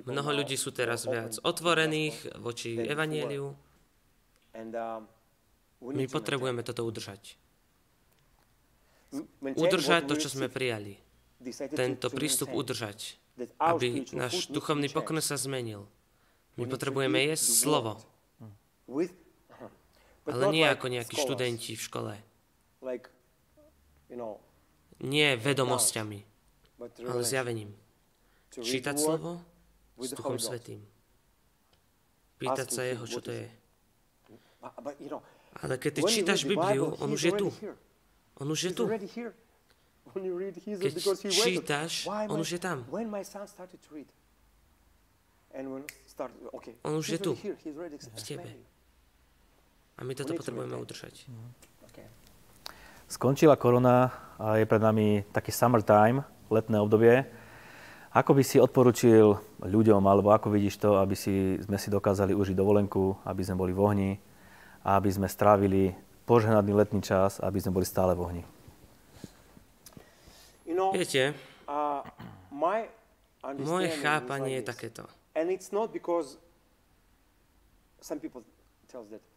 Mnoho 0.07 0.31
ľudí 0.31 0.55
sú 0.55 0.71
teraz 0.71 1.09
viac 1.09 1.41
otvorených 1.43 2.39
voči 2.39 2.79
evanieliu. 2.79 3.55
My 5.83 6.05
potrebujeme 6.07 6.63
toto 6.63 6.87
udržať. 6.87 7.46
Udržať 9.43 10.11
to, 10.11 10.15
čo 10.19 10.29
sme 10.33 10.51
prijali. 10.51 10.99
Tento 11.75 12.11
prístup 12.11 12.51
udržať, 12.51 13.21
aby 13.61 14.09
náš 14.17 14.51
duchovný 14.51 14.91
pokrm 14.91 15.23
sa 15.23 15.39
zmenil. 15.39 15.87
My 16.57 16.65
potrebujeme 16.65 17.21
jesť 17.31 17.47
slovo 17.53 17.93
ale 20.27 20.45
nie 20.51 20.67
ako 20.67 20.87
nejakí 20.91 21.15
študenti 21.15 21.79
v 21.79 21.83
škole. 21.83 22.13
Nie 25.03 25.29
vedomosťami, 25.39 26.19
ale 27.07 27.23
zjavením. 27.23 27.71
Čítať 28.57 28.97
slovo 28.97 29.43
s 30.01 30.17
Duchom 30.17 30.41
Svetým. 30.41 30.81
Pýtať 32.41 32.69
sa 32.69 32.83
Jeho, 32.85 33.05
čo 33.05 33.21
to 33.21 33.33
je. 33.33 33.49
Ale 35.57 35.81
keď 35.81 35.93
ty 36.01 36.03
čítaš 36.09 36.45
Bibliu, 36.45 36.97
on 37.01 37.13
už 37.13 37.23
je 37.23 37.33
tu. 37.37 37.49
On 38.37 38.47
už 38.51 38.61
je 38.69 38.73
tu. 38.77 38.85
Keď 40.77 40.93
čítaš, 41.33 42.07
on 42.07 42.39
už 42.41 42.51
je 42.57 42.61
tam. 42.61 42.85
On 46.85 46.95
už 46.97 47.07
je 47.09 47.19
tu. 47.19 47.33
V 48.15 48.23
tebe. 48.23 48.49
A 49.97 50.05
my 50.05 50.13
toto 50.13 50.37
potrebujeme 50.37 50.77
udržať. 50.77 51.25
Skončila 53.07 53.55
korona 53.57 54.11
a 54.37 54.59
je 54.59 54.67
pred 54.67 54.83
nami 54.83 55.23
taký 55.31 55.55
summertime, 55.55 56.27
letné 56.51 56.77
obdobie. 56.83 57.25
Ako 58.11 58.35
by 58.35 58.43
si 58.43 58.59
odporučil 58.59 59.39
ľuďom, 59.63 60.03
alebo 60.09 60.35
ako 60.35 60.51
vidíš 60.51 60.81
to, 60.81 60.99
aby 60.99 61.15
si, 61.15 61.61
sme 61.63 61.79
si 61.79 61.89
dokázali 61.93 62.35
užiť 62.35 62.57
dovolenku, 62.57 63.23
aby 63.29 63.43
sme 63.45 63.61
boli 63.61 63.73
v 63.77 63.81
ohni 63.81 64.11
a 64.83 64.97
aby 64.99 65.13
sme 65.13 65.29
strávili 65.29 65.95
požehnaný 66.27 66.75
letný 66.75 67.01
čas, 67.01 67.39
aby 67.39 67.63
sme 67.63 67.81
boli 67.81 67.87
stále 67.87 68.13
v 68.19 68.21
ohni? 68.21 68.43
Viete, 70.67 71.33
moje 73.63 73.89
chápanie 74.03 74.61
je 74.61 74.65
takéto. 74.67 75.03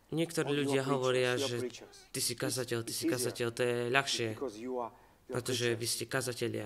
Niektorí 0.09 0.49
ľudia 0.49 0.81
hovoria, 0.89 1.37
že 1.37 1.69
ty 2.09 2.19
si 2.19 2.33
kazateľ, 2.33 2.81
ty 2.81 2.93
si 2.97 3.05
kazateľ, 3.05 3.47
to 3.53 3.61
je 3.61 3.77
ľahšie, 3.93 4.29
pretože 5.29 5.77
vy 5.77 5.85
ste 5.85 6.09
kazatelia, 6.09 6.65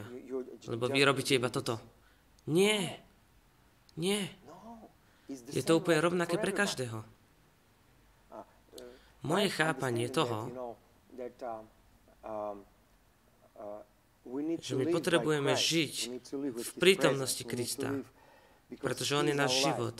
lebo 0.72 0.88
vy 0.88 1.04
robíte 1.04 1.36
iba 1.36 1.52
toto. 1.52 1.76
Nie, 2.48 3.04
nie. 4.00 4.24
Je 5.28 5.64
to 5.64 5.80
úplne 5.80 6.00
rovnaké 6.00 6.40
pre 6.40 6.56
každého. 6.56 7.04
Moje 9.24 9.48
chápanie 9.56 10.12
toho, 10.12 10.52
že 14.60 14.74
my 14.76 14.86
potrebujeme 14.92 15.56
žiť 15.56 15.96
v 16.54 16.72
prítomnosti 16.80 17.44
Krista, 17.48 18.04
pretože 18.84 19.16
On 19.16 19.24
je 19.24 19.36
náš 19.36 19.64
život 19.64 19.96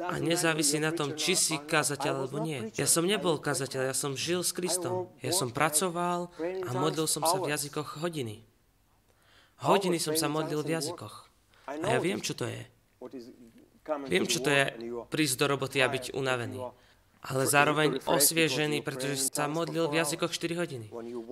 a 0.00 0.16
nezávisí 0.18 0.80
na 0.80 0.90
tom, 0.90 1.12
či 1.14 1.36
si 1.36 1.60
kazateľ 1.60 2.24
alebo 2.24 2.40
nie. 2.40 2.72
Ja 2.80 2.88
som 2.88 3.04
nebol 3.04 3.36
kazateľ, 3.36 3.92
ja 3.92 3.96
som 3.96 4.16
žil 4.16 4.40
s 4.40 4.56
Kristom. 4.56 5.12
Ja 5.20 5.36
som 5.36 5.52
pracoval 5.52 6.32
a 6.40 6.70
modlil 6.72 7.04
som 7.04 7.22
sa 7.22 7.36
v 7.38 7.52
jazykoch 7.52 8.00
hodiny. 8.00 8.40
Hodiny 9.62 10.00
som 10.00 10.16
sa 10.16 10.26
modlil 10.26 10.64
v 10.64 10.80
jazykoch. 10.80 11.28
A 11.68 11.86
ja 11.92 11.98
viem, 12.02 12.18
čo 12.18 12.34
to 12.34 12.48
je. 12.48 12.62
Viem, 14.08 14.24
čo 14.26 14.40
to 14.42 14.50
je 14.50 14.64
prísť 15.10 15.34
do 15.38 15.46
roboty 15.50 15.78
a 15.82 15.90
byť 15.90 16.14
unavený. 16.14 16.58
Ale 17.22 17.46
zároveň 17.46 18.02
osviežený, 18.02 18.82
pretože 18.82 19.30
sa 19.30 19.46
modlil 19.46 19.86
v 19.86 20.02
jazykoch 20.02 20.34
4 20.34 20.58
hodiny, 20.58 20.86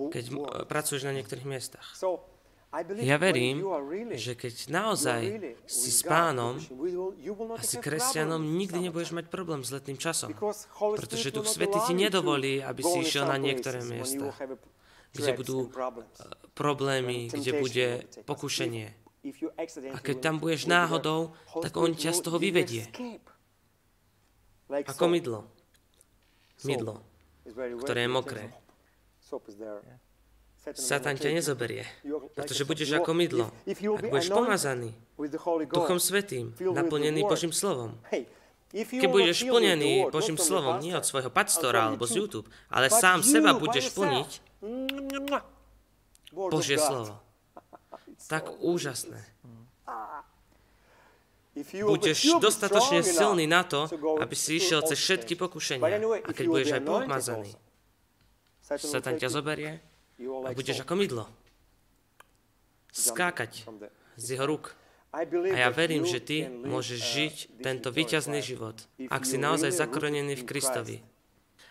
keď 0.07 0.23
pracuješ 0.71 1.03
na 1.03 1.11
niektorých 1.11 1.43
miestach. 1.43 1.83
Ja 3.03 3.19
verím, 3.19 3.59
že 4.15 4.31
keď 4.31 4.71
naozaj 4.71 5.21
si 5.67 5.91
s 5.91 6.07
pánom 6.07 6.55
a 7.59 7.61
si 7.67 7.75
kresťanom, 7.83 8.39
nikdy 8.39 8.87
nebudeš 8.87 9.11
mať 9.11 9.27
problém 9.27 9.67
s 9.67 9.75
letným 9.75 9.99
časom. 9.99 10.31
Pretože 10.95 11.35
Duch 11.35 11.51
Svety 11.51 11.83
ti 11.83 11.91
nedovolí, 11.91 12.63
aby 12.63 12.79
si 12.79 13.03
išiel 13.03 13.27
na 13.27 13.35
niektoré 13.35 13.83
miesta, 13.83 14.31
kde 15.11 15.31
budú 15.35 15.67
eh, 15.67 15.91
problémy, 16.55 17.27
kde 17.27 17.51
bude 17.59 17.87
pokušenie. 18.23 18.87
A 19.91 19.99
keď 19.99 20.15
tam 20.23 20.39
budeš 20.39 20.71
náhodou, 20.71 21.35
tak 21.59 21.75
on 21.75 21.91
ťa 21.91 22.15
z 22.15 22.19
toho 22.23 22.39
vyvedie. 22.39 22.87
Ako 24.87 25.11
mydlo. 25.11 25.43
Mydlo, 26.65 27.01
ktoré 27.81 28.05
je 28.05 28.11
mokré. 28.11 28.43
Satan 30.61 31.17
ťa 31.17 31.33
nezoberie, 31.33 31.89
pretože 32.37 32.69
budeš 32.69 33.01
ako 33.01 33.17
mydlo. 33.17 33.49
Ak 33.65 34.05
budeš 34.13 34.29
pomazaný 34.29 34.93
Duchom 35.73 35.97
Svetým, 35.97 36.53
naplnený 36.61 37.25
Božím 37.25 37.49
slovom, 37.49 37.97
keď 38.71 39.09
budeš 39.09 39.41
plnený 39.41 40.13
Božím 40.13 40.37
slovom, 40.37 40.77
nie 40.77 40.93
od 40.93 41.01
svojho 41.01 41.33
pastora 41.33 41.89
alebo 41.89 42.05
z 42.05 42.21
YouTube, 42.21 42.47
ale 42.69 42.93
sám 42.93 43.25
seba 43.25 43.57
budeš 43.57 43.89
plniť 43.97 44.29
Božie 46.31 46.77
slovo. 46.77 47.17
Tak 48.29 48.53
úžasné. 48.61 49.17
Budeš 51.63 52.41
dostatočne 52.41 53.05
silný 53.05 53.45
na 53.45 53.61
to, 53.63 53.87
aby 54.19 54.35
si 54.35 54.57
išiel 54.57 54.81
cez 54.85 54.97
všetky 54.97 55.37
pokušenia. 55.37 56.01
A 56.25 56.29
keď 56.33 56.45
budeš 56.47 56.69
aj 56.77 56.83
pomazaný, 56.85 57.51
Satan 58.61 59.19
ťa 59.19 59.29
zoberie 59.29 59.83
a 60.21 60.49
budeš 60.55 60.87
ako 60.87 60.93
mydlo. 60.95 61.25
Skákať 62.91 63.67
z 64.15 64.25
jeho 64.35 64.45
rúk. 64.47 64.75
A 65.11 65.27
ja 65.67 65.67
verím, 65.75 66.07
že 66.07 66.23
ty 66.23 66.47
môžeš 66.47 66.99
žiť 66.99 67.35
tento 67.59 67.91
víťazný 67.91 68.39
život, 68.39 68.79
ak 69.11 69.27
si 69.27 69.35
naozaj 69.35 69.75
zakorenený 69.75 70.39
v 70.39 70.47
Kristovi. 70.47 70.97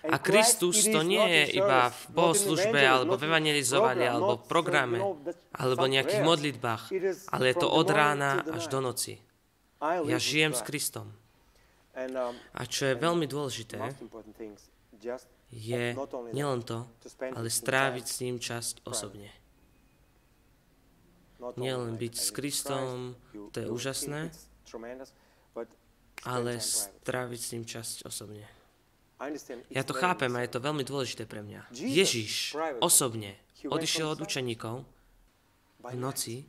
A 0.00 0.16
Kristus 0.16 0.80
to 0.88 1.04
nie 1.04 1.20
je 1.20 1.60
iba 1.60 1.92
v 1.92 2.00
bohoslužbe, 2.16 2.80
alebo 2.80 3.20
v 3.20 3.28
evangelizovaní, 3.28 4.08
alebo 4.08 4.40
v 4.40 4.48
programe, 4.48 5.00
alebo 5.52 5.84
nejakých 5.84 6.24
modlitbách, 6.24 6.82
ale 7.32 7.44
je 7.52 7.56
to 7.60 7.68
od 7.68 7.88
rána 7.88 8.40
až 8.48 8.68
do 8.72 8.80
noci. 8.80 9.20
Ja 9.80 10.18
žijem 10.20 10.52
s 10.52 10.60
Kristom. 10.60 11.08
A 12.54 12.62
čo 12.68 12.92
je 12.92 12.94
veľmi 12.94 13.24
dôležité, 13.24 13.80
je 15.50 15.84
nielen 16.30 16.62
to, 16.62 16.86
ale 17.34 17.48
stráviť 17.50 18.04
s 18.06 18.16
ním 18.22 18.36
časť 18.38 18.86
osobne. 18.86 19.32
Nielen 21.56 21.96
byť 21.96 22.14
s 22.14 22.28
Kristom, 22.30 23.16
to 23.50 23.56
je 23.64 23.66
úžasné, 23.72 24.30
ale 26.28 26.52
stráviť 26.60 27.40
s 27.40 27.48
ním 27.56 27.64
časť 27.64 27.96
osobne. 28.04 28.44
Ja 29.72 29.84
to 29.84 29.92
chápem 29.92 30.32
a 30.36 30.44
je 30.44 30.52
to 30.52 30.64
veľmi 30.64 30.84
dôležité 30.84 31.24
pre 31.28 31.44
mňa. 31.44 31.72
Ježiš 31.76 32.56
osobne 32.80 33.36
odišiel 33.64 34.16
od 34.16 34.20
učeníkov 34.24 34.84
v 35.80 35.96
noci 35.96 36.48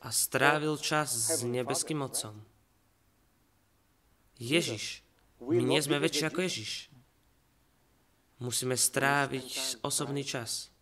a 0.00 0.08
strávil 0.12 0.78
čas 0.78 1.10
s 1.10 1.42
nebeským 1.42 2.00
Otcom. 2.02 2.36
Ježiš. 4.40 5.04
My 5.40 5.60
nie 5.64 5.80
sme 5.80 6.00
väčší 6.00 6.28
ako 6.28 6.40
Ježiš. 6.44 6.92
Musíme 8.40 8.76
stráviť 8.76 9.80
osobný 9.84 10.24
čas. 10.24 10.72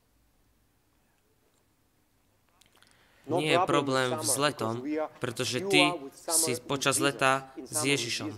Nie 3.29 3.59
je 3.59 3.69
problém 3.69 4.15
s 4.25 4.41
letom, 4.41 4.81
pretože 5.21 5.61
ty 5.67 5.93
si 6.33 6.57
počas 6.65 6.97
leta 7.03 7.53
s 7.61 7.85
Ježišom. 7.85 8.33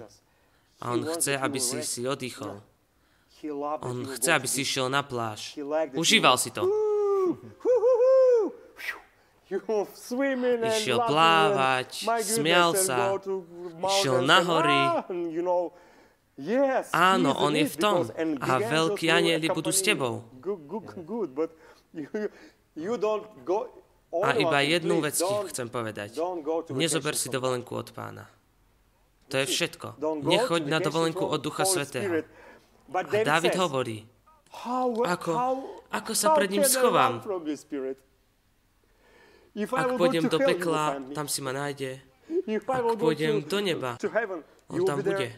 A 0.80 0.84
on 0.96 1.04
chce, 1.04 1.36
aby 1.36 1.60
si 1.60 1.84
si 1.84 2.08
oddychol. 2.08 2.64
On 3.80 3.98
chce, 4.16 4.30
aby 4.34 4.48
si 4.48 4.64
išiel 4.64 4.88
na 4.88 5.04
pláž. 5.04 5.56
Užíval 5.94 6.36
si 6.40 6.50
to. 6.50 6.89
Išiel 9.50 10.98
plávať, 11.02 12.06
smial 12.22 12.70
sa, 12.78 13.18
išiel 13.90 14.22
na 14.22 14.38
hory. 14.46 14.82
Áno, 16.94 17.34
on 17.34 17.52
je 17.58 17.66
v 17.66 17.76
tom. 17.76 18.06
A 18.38 18.52
veľkí 18.62 19.10
anieli 19.10 19.50
budú 19.50 19.74
s 19.74 19.82
tebou. 19.82 20.22
A 24.10 24.34
iba 24.34 24.58
jednu 24.66 24.98
vec 24.98 25.14
ti 25.14 25.34
chcem 25.54 25.70
povedať. 25.70 26.18
Nezober 26.74 27.14
si 27.14 27.30
dovolenku 27.30 27.78
od 27.78 27.94
pána. 27.94 28.26
To 29.30 29.38
je 29.38 29.46
všetko. 29.46 30.02
Nechoď 30.26 30.62
na 30.66 30.82
dovolenku 30.82 31.22
od 31.22 31.38
Ducha 31.38 31.62
Svetého. 31.62 32.26
A 32.90 33.02
David 33.06 33.54
hovorí, 33.54 34.02
ako, 35.06 35.30
ako 35.94 36.12
sa 36.18 36.34
pred 36.34 36.50
ním 36.50 36.66
schovám? 36.66 37.22
Ak 39.54 39.88
pôjdem 39.98 40.30
do 40.30 40.38
pekla, 40.38 41.02
tam 41.10 41.26
si 41.26 41.42
ma 41.42 41.50
nájde. 41.50 41.98
Ak 42.66 42.96
pôjdem 42.98 43.42
do 43.42 43.58
neba, 43.58 43.98
on 44.70 44.86
tam 44.86 45.02
bude. 45.02 45.34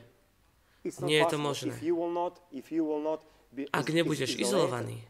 Nie 1.07 1.25
je 1.25 1.27
to 1.33 1.39
možné. 1.41 1.75
Ak 3.73 3.87
nebudeš 3.89 4.37
izolovaný, 4.37 5.01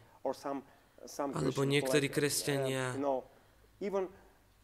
alebo 1.17 1.67
niektorí 1.67 2.07
kresťania 2.07 2.95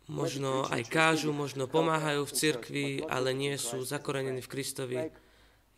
možno 0.09 0.65
aj 0.65 0.81
kážu, 0.89 1.35
možno 1.35 1.69
pomáhajú 1.69 2.25
v 2.25 2.33
cirkvi, 2.33 2.87
ale 3.05 3.35
nie 3.35 3.53
sú 3.59 3.83
zakorenení 3.83 4.41
v 4.41 4.51
Kristovi. 4.51 4.99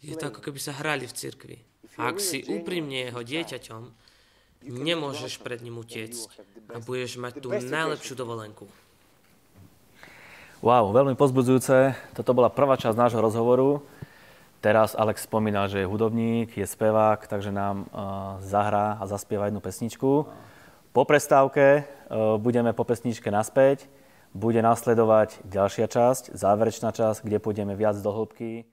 Je 0.01 0.15
to 0.15 0.31
ako 0.31 0.39
keby 0.39 0.59
sa 0.61 0.77
hrali 0.77 1.05
v 1.05 1.13
cirkvi. 1.13 1.57
A 1.99 2.09
ak 2.09 2.23
si 2.23 2.45
úprimne 2.47 3.11
jeho 3.11 3.21
dieťaťom, 3.21 3.83
nemôžeš 4.65 5.41
pred 5.41 5.61
ním 5.65 5.81
utiecť 5.81 6.29
a 6.71 6.77
budeš 6.77 7.17
mať 7.17 7.41
tú 7.41 7.49
najlepšiu 7.51 8.13
dovolenku. 8.13 8.65
Wow, 10.61 10.93
veľmi 10.93 11.17
pozbudzujúce. 11.17 11.97
Toto 12.13 12.37
bola 12.37 12.53
prvá 12.53 12.77
časť 12.77 12.93
nášho 12.93 13.17
rozhovoru. 13.17 13.81
Teraz 14.61 14.93
Alex 14.93 15.25
spomínal, 15.25 15.65
že 15.65 15.81
je 15.81 15.89
hudobník, 15.89 16.53
je 16.53 16.69
spevák, 16.69 17.25
takže 17.25 17.49
nám 17.49 17.89
uh, 17.89 18.37
zahrá 18.45 19.01
a 19.01 19.09
zaspieva 19.09 19.49
jednu 19.49 19.57
pesničku. 19.57 20.29
Po 20.93 21.01
prestávke 21.01 21.81
uh, 21.81 22.37
budeme 22.37 22.69
po 22.77 22.85
pesničke 22.85 23.33
naspäť. 23.33 23.89
Bude 24.37 24.61
nasledovať 24.61 25.41
ďalšia 25.49 25.89
časť, 25.89 26.37
záverečná 26.37 26.93
časť, 26.93 27.25
kde 27.25 27.41
pôjdeme 27.41 27.73
viac 27.73 27.97
do 27.97 28.13
hĺbky. 28.13 28.69